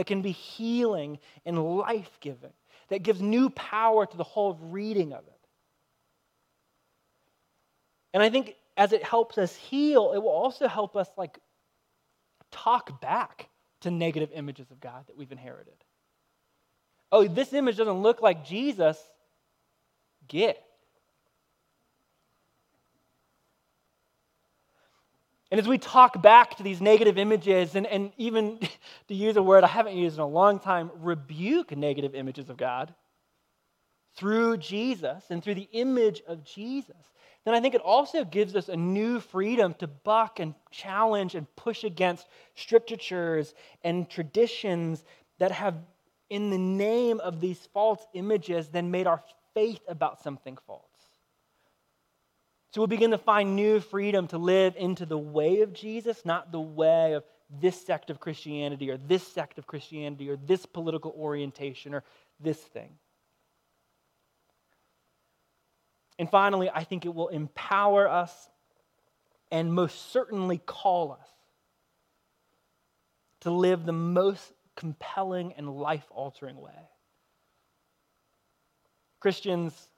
that 0.00 0.06
can 0.06 0.22
be 0.22 0.32
healing 0.32 1.18
and 1.44 1.76
life 1.76 2.10
giving, 2.20 2.54
that 2.88 3.02
gives 3.02 3.20
new 3.20 3.50
power 3.50 4.06
to 4.06 4.16
the 4.16 4.24
whole 4.24 4.54
reading 4.54 5.12
of 5.12 5.26
it. 5.26 5.46
And 8.14 8.22
I 8.22 8.30
think 8.30 8.54
as 8.78 8.94
it 8.94 9.04
helps 9.04 9.36
us 9.36 9.54
heal, 9.54 10.12
it 10.14 10.22
will 10.22 10.30
also 10.30 10.68
help 10.68 10.96
us 10.96 11.06
like 11.18 11.38
talk 12.50 13.02
back 13.02 13.50
to 13.82 13.90
negative 13.90 14.30
images 14.34 14.70
of 14.70 14.80
God 14.80 15.06
that 15.06 15.18
we've 15.18 15.32
inherited. 15.32 15.74
Oh, 17.12 17.28
this 17.28 17.52
image 17.52 17.76
doesn't 17.76 18.00
look 18.00 18.22
like 18.22 18.46
Jesus. 18.46 18.98
Get. 20.28 20.56
And 25.50 25.58
as 25.58 25.66
we 25.66 25.78
talk 25.78 26.20
back 26.22 26.56
to 26.56 26.62
these 26.62 26.80
negative 26.80 27.18
images, 27.18 27.74
and, 27.74 27.86
and 27.86 28.12
even 28.16 28.58
to 29.08 29.14
use 29.14 29.36
a 29.36 29.42
word 29.42 29.64
I 29.64 29.68
haven't 29.68 29.96
used 29.96 30.16
in 30.16 30.22
a 30.22 30.28
long 30.28 30.60
time, 30.60 30.90
rebuke 31.00 31.76
negative 31.76 32.14
images 32.14 32.50
of 32.50 32.56
God 32.56 32.94
through 34.16 34.58
Jesus 34.58 35.24
and 35.30 35.42
through 35.42 35.54
the 35.54 35.68
image 35.72 36.22
of 36.26 36.44
Jesus, 36.44 36.96
then 37.44 37.54
I 37.54 37.60
think 37.60 37.74
it 37.74 37.80
also 37.80 38.24
gives 38.24 38.54
us 38.54 38.68
a 38.68 38.76
new 38.76 39.18
freedom 39.18 39.74
to 39.74 39.86
buck 39.86 40.40
and 40.40 40.54
challenge 40.70 41.34
and 41.34 41.46
push 41.56 41.84
against 41.84 42.26
strictures 42.54 43.54
and 43.82 44.08
traditions 44.10 45.04
that 45.38 45.50
have, 45.50 45.74
in 46.28 46.50
the 46.50 46.58
name 46.58 47.18
of 47.20 47.40
these 47.40 47.58
false 47.72 48.06
images, 48.12 48.68
then 48.68 48.90
made 48.90 49.06
our 49.06 49.22
faith 49.54 49.80
about 49.88 50.22
something 50.22 50.58
false. 50.66 50.89
So 52.70 52.80
we'll 52.80 52.86
begin 52.86 53.10
to 53.10 53.18
find 53.18 53.56
new 53.56 53.80
freedom 53.80 54.28
to 54.28 54.38
live 54.38 54.76
into 54.76 55.04
the 55.04 55.18
way 55.18 55.62
of 55.62 55.72
Jesus, 55.72 56.24
not 56.24 56.52
the 56.52 56.60
way 56.60 57.14
of 57.14 57.24
this 57.50 57.84
sect 57.84 58.10
of 58.10 58.20
Christianity 58.20 58.90
or 58.90 58.96
this 58.96 59.26
sect 59.26 59.58
of 59.58 59.66
Christianity 59.66 60.30
or 60.30 60.36
this 60.36 60.66
political 60.66 61.12
orientation 61.18 61.94
or 61.94 62.04
this 62.38 62.58
thing. 62.58 62.90
And 66.16 66.30
finally, 66.30 66.70
I 66.72 66.84
think 66.84 67.06
it 67.06 67.14
will 67.14 67.28
empower 67.28 68.08
us 68.08 68.48
and 69.50 69.74
most 69.74 70.12
certainly 70.12 70.58
call 70.58 71.12
us 71.12 71.28
to 73.40 73.50
live 73.50 73.84
the 73.84 73.92
most 73.92 74.52
compelling 74.76 75.54
and 75.54 75.68
life 75.68 76.06
altering 76.10 76.60
way. 76.60 76.88
Christians, 79.18 79.88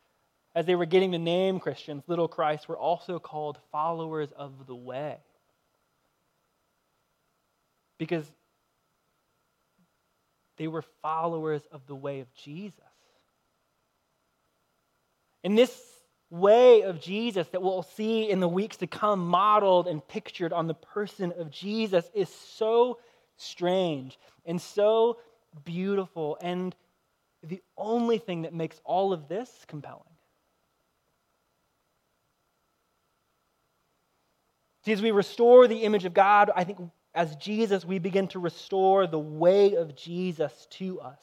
as 0.55 0.67
they 0.67 0.75
were 0.75 0.87
getting 0.87 1.11
the 1.11 1.19
name 1.19 1.61
Christians, 1.61 2.03
little 2.07 2.29
Christ, 2.29 2.69
were 2.69 2.77
also 2.77 3.19
called 3.19 3.59
followers 3.71 4.29
of 4.37 4.67
the 4.67 4.75
way. 4.75 5.17
Because 7.99 8.31
they 10.59 10.69
were 10.69 10.85
followers 11.01 11.63
of 11.73 11.87
the 11.87 11.95
way 11.95 12.21
of 12.21 12.33
Jesus. 12.35 12.79
And 15.43 15.57
this 15.57 15.77
way 16.31 16.83
of 16.83 17.01
Jesus 17.01 17.47
that 17.49 17.63
we'll 17.63 17.83
see 17.83 18.31
in 18.31 18.41
the 18.41 18.49
weeks 18.49 18.79
to 18.79 18.87
come 18.87 19.27
modeled 19.27 19.87
and 19.87 20.07
pictured 20.07 20.53
on 20.53 20.67
the 20.67 20.75
person 20.75 21.33
of 21.39 21.51
Jesus 21.51 22.09
is 22.15 22.29
so 22.29 22.99
strange 23.37 24.19
and 24.47 24.61
so 24.61 25.19
beautiful 25.65 26.39
and 26.41 26.75
the 27.43 27.61
only 27.77 28.19
thing 28.19 28.43
that 28.43 28.55
makes 28.55 28.81
all 28.85 29.13
of 29.13 29.29
this 29.29 29.51
compelling. 29.67 30.12
See, 34.85 34.93
as 34.93 35.03
we 35.03 35.11
restore 35.11 35.69
the 35.69 35.83
image 35.83 36.05
of 36.05 36.15
God, 36.15 36.51
I 36.55 36.65
think 36.65 36.79
as 37.15 37.37
Jesus, 37.37 37.85
we 37.85 37.99
begin 37.99 38.29
to 38.29 38.39
restore 38.39 39.07
the 39.07 39.19
way 39.19 39.75
of 39.75 39.95
Jesus 39.95 40.67
to 40.71 41.01
us. 41.01 41.21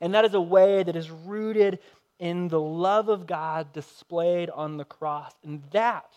And 0.00 0.14
that 0.14 0.24
is 0.24 0.34
a 0.34 0.40
way 0.40 0.82
that 0.82 0.96
is 0.96 1.10
rooted 1.10 1.78
in 2.18 2.48
the 2.48 2.60
love 2.60 3.08
of 3.08 3.26
God 3.26 3.72
displayed 3.72 4.50
on 4.50 4.76
the 4.76 4.84
cross. 4.84 5.32
And 5.42 5.62
that, 5.72 6.14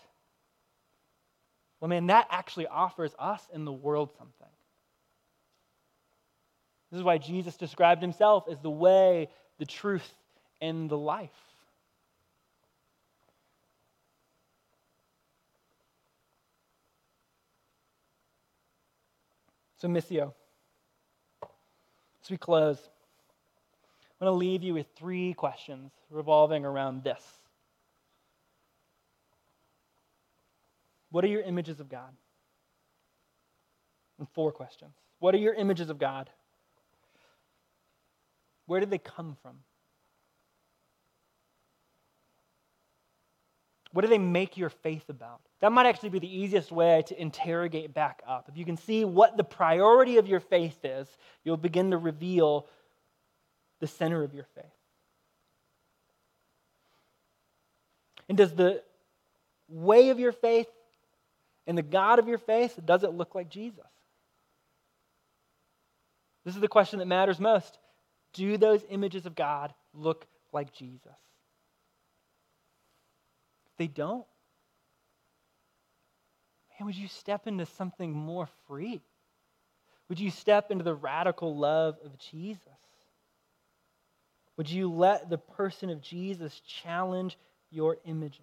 well, 1.80 1.88
man, 1.88 2.06
that 2.08 2.28
actually 2.30 2.66
offers 2.66 3.14
us 3.18 3.42
in 3.52 3.64
the 3.64 3.72
world 3.72 4.10
something. 4.18 4.48
This 6.90 6.98
is 6.98 7.04
why 7.04 7.18
Jesus 7.18 7.56
described 7.56 8.02
himself 8.02 8.44
as 8.48 8.60
the 8.60 8.70
way, 8.70 9.28
the 9.58 9.66
truth, 9.66 10.08
and 10.60 10.88
the 10.88 10.98
life. 10.98 11.30
So, 19.84 19.90
Missio, 19.90 20.32
as 21.42 22.30
we 22.30 22.38
close, 22.38 22.78
I'm 24.18 24.24
going 24.24 24.32
to 24.32 24.38
leave 24.38 24.62
you 24.62 24.72
with 24.72 24.86
three 24.96 25.34
questions 25.34 25.92
revolving 26.08 26.64
around 26.64 27.04
this. 27.04 27.22
What 31.10 31.22
are 31.22 31.28
your 31.28 31.42
images 31.42 31.80
of 31.80 31.90
God? 31.90 32.16
And 34.18 34.26
four 34.30 34.52
questions. 34.52 34.94
What 35.18 35.34
are 35.34 35.38
your 35.38 35.52
images 35.52 35.90
of 35.90 35.98
God? 35.98 36.30
Where 38.64 38.80
did 38.80 38.88
they 38.88 38.96
come 38.96 39.36
from? 39.42 39.58
What 43.94 44.02
do 44.02 44.08
they 44.08 44.18
make 44.18 44.56
your 44.56 44.70
faith 44.70 45.08
about? 45.08 45.40
That 45.60 45.70
might 45.70 45.86
actually 45.86 46.08
be 46.08 46.18
the 46.18 46.40
easiest 46.40 46.72
way 46.72 47.04
to 47.06 47.20
interrogate 47.20 47.94
back 47.94 48.24
up. 48.26 48.48
If 48.48 48.58
you 48.58 48.64
can 48.64 48.76
see 48.76 49.04
what 49.04 49.36
the 49.36 49.44
priority 49.44 50.16
of 50.16 50.26
your 50.26 50.40
faith 50.40 50.76
is, 50.82 51.06
you'll 51.44 51.56
begin 51.56 51.92
to 51.92 51.96
reveal 51.96 52.66
the 53.78 53.86
center 53.86 54.24
of 54.24 54.34
your 54.34 54.46
faith. 54.56 54.64
And 58.28 58.36
does 58.36 58.52
the 58.52 58.82
way 59.68 60.08
of 60.08 60.18
your 60.18 60.32
faith 60.32 60.66
and 61.68 61.78
the 61.78 61.82
God 61.82 62.18
of 62.18 62.26
your 62.26 62.38
faith, 62.38 62.76
does 62.84 63.04
it 63.04 63.12
look 63.12 63.36
like 63.36 63.48
Jesus? 63.48 63.86
This 66.44 66.56
is 66.56 66.60
the 66.60 66.66
question 66.66 66.98
that 66.98 67.06
matters 67.06 67.38
most. 67.38 67.78
Do 68.32 68.56
those 68.58 68.84
images 68.90 69.24
of 69.24 69.36
God 69.36 69.72
look 69.92 70.26
like 70.52 70.72
Jesus? 70.72 71.14
They 73.76 73.86
don't, 73.86 74.24
man, 76.78 76.86
would 76.86 76.96
you 76.96 77.08
step 77.08 77.46
into 77.46 77.66
something 77.66 78.12
more 78.12 78.48
free? 78.66 79.02
Would 80.08 80.20
you 80.20 80.30
step 80.30 80.70
into 80.70 80.84
the 80.84 80.94
radical 80.94 81.56
love 81.56 81.96
of 82.04 82.18
Jesus? 82.18 82.60
Would 84.56 84.70
you 84.70 84.90
let 84.90 85.28
the 85.30 85.38
person 85.38 85.90
of 85.90 86.00
Jesus 86.00 86.60
challenge 86.60 87.36
your 87.70 87.96
images? 88.04 88.40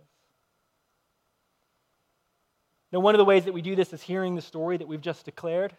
Now, 2.92 3.00
one 3.00 3.16
of 3.16 3.20
the 3.20 3.26
ways 3.26 3.46
that 3.46 3.54
we 3.54 3.62
do 3.62 3.76
this 3.76 3.94
is 3.94 4.02
hearing 4.02 4.36
the 4.36 4.42
story 4.42 4.78
that 4.78 4.88
we've 4.88 5.02
just 5.02 5.24
declared. 5.24 5.74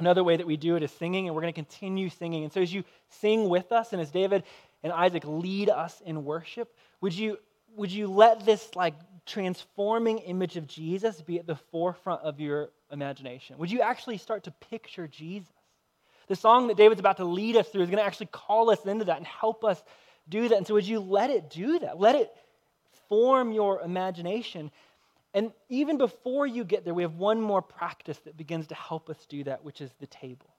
Another 0.00 0.24
way 0.24 0.36
that 0.36 0.46
we 0.46 0.56
do 0.56 0.76
it 0.76 0.82
is 0.82 0.90
singing, 0.92 1.26
and 1.26 1.34
we're 1.34 1.42
going 1.42 1.52
to 1.52 1.60
continue 1.60 2.08
singing. 2.08 2.44
And 2.44 2.52
so, 2.52 2.62
as 2.62 2.72
you 2.72 2.84
sing 3.08 3.48
with 3.48 3.70
us, 3.72 3.92
and 3.92 4.00
as 4.00 4.10
David 4.10 4.44
and 4.82 4.92
Isaac 4.92 5.24
lead 5.26 5.68
us 5.68 6.00
in 6.06 6.24
worship, 6.24 6.74
would 7.02 7.12
you 7.12 7.36
would 7.76 7.90
you 7.90 8.08
let 8.08 8.44
this 8.44 8.74
like 8.74 8.94
transforming 9.26 10.18
image 10.18 10.56
of 10.56 10.66
Jesus 10.66 11.20
be 11.20 11.38
at 11.38 11.46
the 11.46 11.56
forefront 11.56 12.22
of 12.22 12.40
your 12.40 12.70
imagination? 12.90 13.58
Would 13.58 13.70
you 13.70 13.80
actually 13.80 14.18
start 14.18 14.44
to 14.44 14.50
picture 14.50 15.06
Jesus? 15.06 15.52
The 16.28 16.36
song 16.36 16.68
that 16.68 16.76
David's 16.76 17.00
about 17.00 17.18
to 17.18 17.24
lead 17.24 17.56
us 17.56 17.68
through 17.68 17.82
is 17.82 17.90
going 17.90 17.98
to 17.98 18.04
actually 18.04 18.26
call 18.26 18.70
us 18.70 18.84
into 18.86 19.04
that 19.06 19.18
and 19.18 19.26
help 19.26 19.64
us 19.64 19.82
do 20.28 20.48
that. 20.48 20.56
And 20.56 20.66
so, 20.66 20.74
would 20.74 20.86
you 20.86 21.00
let 21.00 21.30
it 21.30 21.50
do 21.50 21.78
that? 21.80 21.98
Let 21.98 22.14
it 22.14 22.30
form 23.08 23.52
your 23.52 23.80
imagination. 23.80 24.70
And 25.34 25.52
even 25.68 25.98
before 25.98 26.46
you 26.46 26.64
get 26.64 26.84
there, 26.84 26.94
we 26.94 27.02
have 27.02 27.14
one 27.14 27.40
more 27.40 27.62
practice 27.62 28.18
that 28.24 28.36
begins 28.36 28.68
to 28.68 28.74
help 28.74 29.08
us 29.08 29.26
do 29.28 29.44
that, 29.44 29.64
which 29.64 29.80
is 29.80 29.90
the 30.00 30.06
table. 30.06 30.51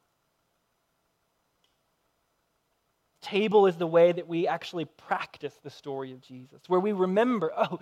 Table 3.23 3.65
is 3.65 3.77
the 3.77 3.87
way 3.87 4.11
that 4.11 4.27
we 4.27 4.47
actually 4.47 4.85
practice 4.85 5.53
the 5.63 5.69
story 5.69 6.11
of 6.11 6.21
Jesus, 6.21 6.61
where 6.67 6.79
we 6.79 6.91
remember, 6.91 7.51
oh, 7.57 7.79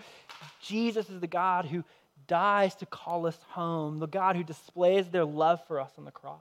Jesus 0.61 1.09
is 1.09 1.19
the 1.19 1.27
God 1.27 1.65
who 1.65 1.83
dies 2.27 2.75
to 2.75 2.85
call 2.85 3.27
us 3.27 3.37
home, 3.49 3.97
the 3.97 4.07
God 4.07 4.35
who 4.35 4.43
displays 4.43 5.09
their 5.09 5.25
love 5.25 5.65
for 5.67 5.79
us 5.79 5.91
on 5.97 6.05
the 6.05 6.11
cross. 6.11 6.39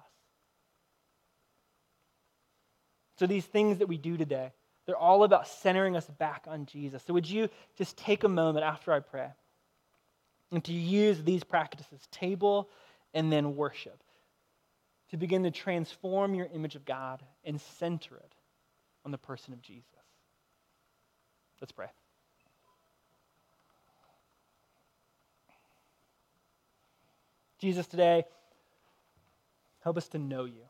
So, 3.18 3.26
these 3.26 3.44
things 3.44 3.78
that 3.78 3.88
we 3.88 3.98
do 3.98 4.16
today, 4.16 4.52
they're 4.86 4.96
all 4.96 5.24
about 5.24 5.48
centering 5.48 5.96
us 5.96 6.06
back 6.06 6.44
on 6.46 6.66
Jesus. 6.66 7.02
So, 7.06 7.12
would 7.12 7.28
you 7.28 7.48
just 7.76 7.96
take 7.96 8.24
a 8.24 8.28
moment 8.28 8.64
after 8.64 8.92
I 8.92 9.00
pray 9.00 9.28
and 10.52 10.64
to 10.64 10.72
use 10.72 11.22
these 11.22 11.44
practices, 11.44 12.00
table 12.10 12.68
and 13.12 13.32
then 13.32 13.56
worship, 13.56 14.02
to 15.10 15.16
begin 15.16 15.42
to 15.42 15.50
transform 15.50 16.34
your 16.34 16.48
image 16.54 16.76
of 16.76 16.84
God 16.84 17.22
and 17.44 17.60
center 17.60 18.16
it 18.16 18.34
on 19.04 19.10
the 19.10 19.18
person 19.18 19.52
of 19.52 19.62
Jesus. 19.62 19.84
Let's 21.60 21.72
pray. 21.72 21.88
Jesus, 27.58 27.86
today, 27.86 28.24
help 29.80 29.98
us 29.98 30.08
to 30.08 30.18
know 30.18 30.46
you. 30.46 30.62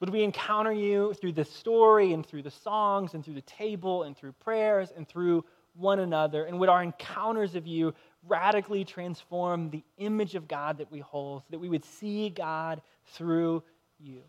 Would 0.00 0.10
we 0.10 0.24
encounter 0.24 0.72
you 0.72 1.14
through 1.14 1.32
the 1.32 1.44
story 1.44 2.12
and 2.12 2.24
through 2.26 2.42
the 2.42 2.50
songs 2.50 3.14
and 3.14 3.24
through 3.24 3.34
the 3.34 3.42
table 3.42 4.02
and 4.04 4.16
through 4.16 4.32
prayers 4.32 4.92
and 4.96 5.06
through 5.06 5.44
one 5.74 6.00
another? 6.00 6.46
And 6.46 6.58
would 6.58 6.70
our 6.70 6.82
encounters 6.82 7.54
of 7.54 7.66
you 7.66 7.94
radically 8.26 8.84
transform 8.84 9.70
the 9.70 9.84
image 9.98 10.34
of 10.34 10.48
God 10.48 10.78
that 10.78 10.90
we 10.90 11.00
hold 11.00 11.42
so 11.42 11.46
that 11.50 11.58
we 11.58 11.68
would 11.68 11.84
see 11.84 12.30
God 12.30 12.80
through 13.12 13.62
you? 13.98 14.22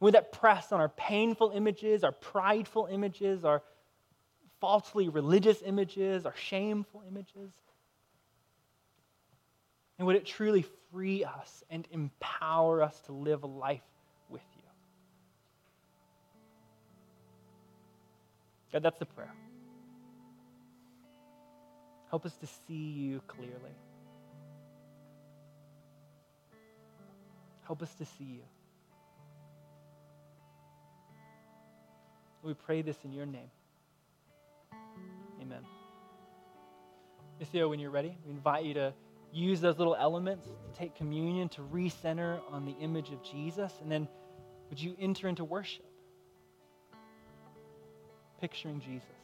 Would 0.00 0.14
that 0.14 0.32
press 0.32 0.72
on 0.72 0.80
our 0.80 0.88
painful 0.88 1.52
images, 1.54 2.04
our 2.04 2.12
prideful 2.12 2.88
images, 2.90 3.44
our 3.44 3.62
falsely 4.60 5.08
religious 5.08 5.62
images, 5.62 6.24
our 6.24 6.34
shameful 6.36 7.02
images? 7.06 7.50
And 9.98 10.06
would 10.06 10.16
it 10.16 10.24
truly 10.24 10.64
free 10.90 11.24
us 11.24 11.62
and 11.68 11.86
empower 11.90 12.82
us 12.82 12.98
to 13.00 13.12
live 13.12 13.42
a 13.42 13.46
life 13.46 13.82
with 14.30 14.42
you? 14.56 14.62
God, 18.72 18.82
that's 18.82 18.98
the 18.98 19.04
prayer. 19.04 19.34
Help 22.08 22.24
us 22.24 22.34
to 22.36 22.46
see 22.46 22.74
you 22.74 23.20
clearly. 23.26 23.76
Help 27.66 27.82
us 27.82 27.94
to 27.96 28.06
see 28.06 28.24
you. 28.24 28.42
We 32.42 32.54
pray 32.54 32.82
this 32.82 32.96
in 33.04 33.12
your 33.12 33.26
name. 33.26 33.50
Amen. 35.40 35.60
Missio, 37.40 37.68
when 37.68 37.78
you're 37.78 37.90
ready, 37.90 38.16
we 38.24 38.32
invite 38.32 38.64
you 38.64 38.74
to 38.74 38.94
use 39.32 39.60
those 39.60 39.78
little 39.78 39.94
elements 39.94 40.46
to 40.46 40.78
take 40.78 40.94
communion, 40.94 41.48
to 41.50 41.62
recenter 41.62 42.40
on 42.50 42.64
the 42.64 42.72
image 42.80 43.10
of 43.10 43.22
Jesus, 43.22 43.72
and 43.82 43.90
then 43.90 44.08
would 44.68 44.80
you 44.80 44.96
enter 44.98 45.28
into 45.28 45.44
worship? 45.44 45.84
Picturing 48.40 48.80
Jesus. 48.80 49.19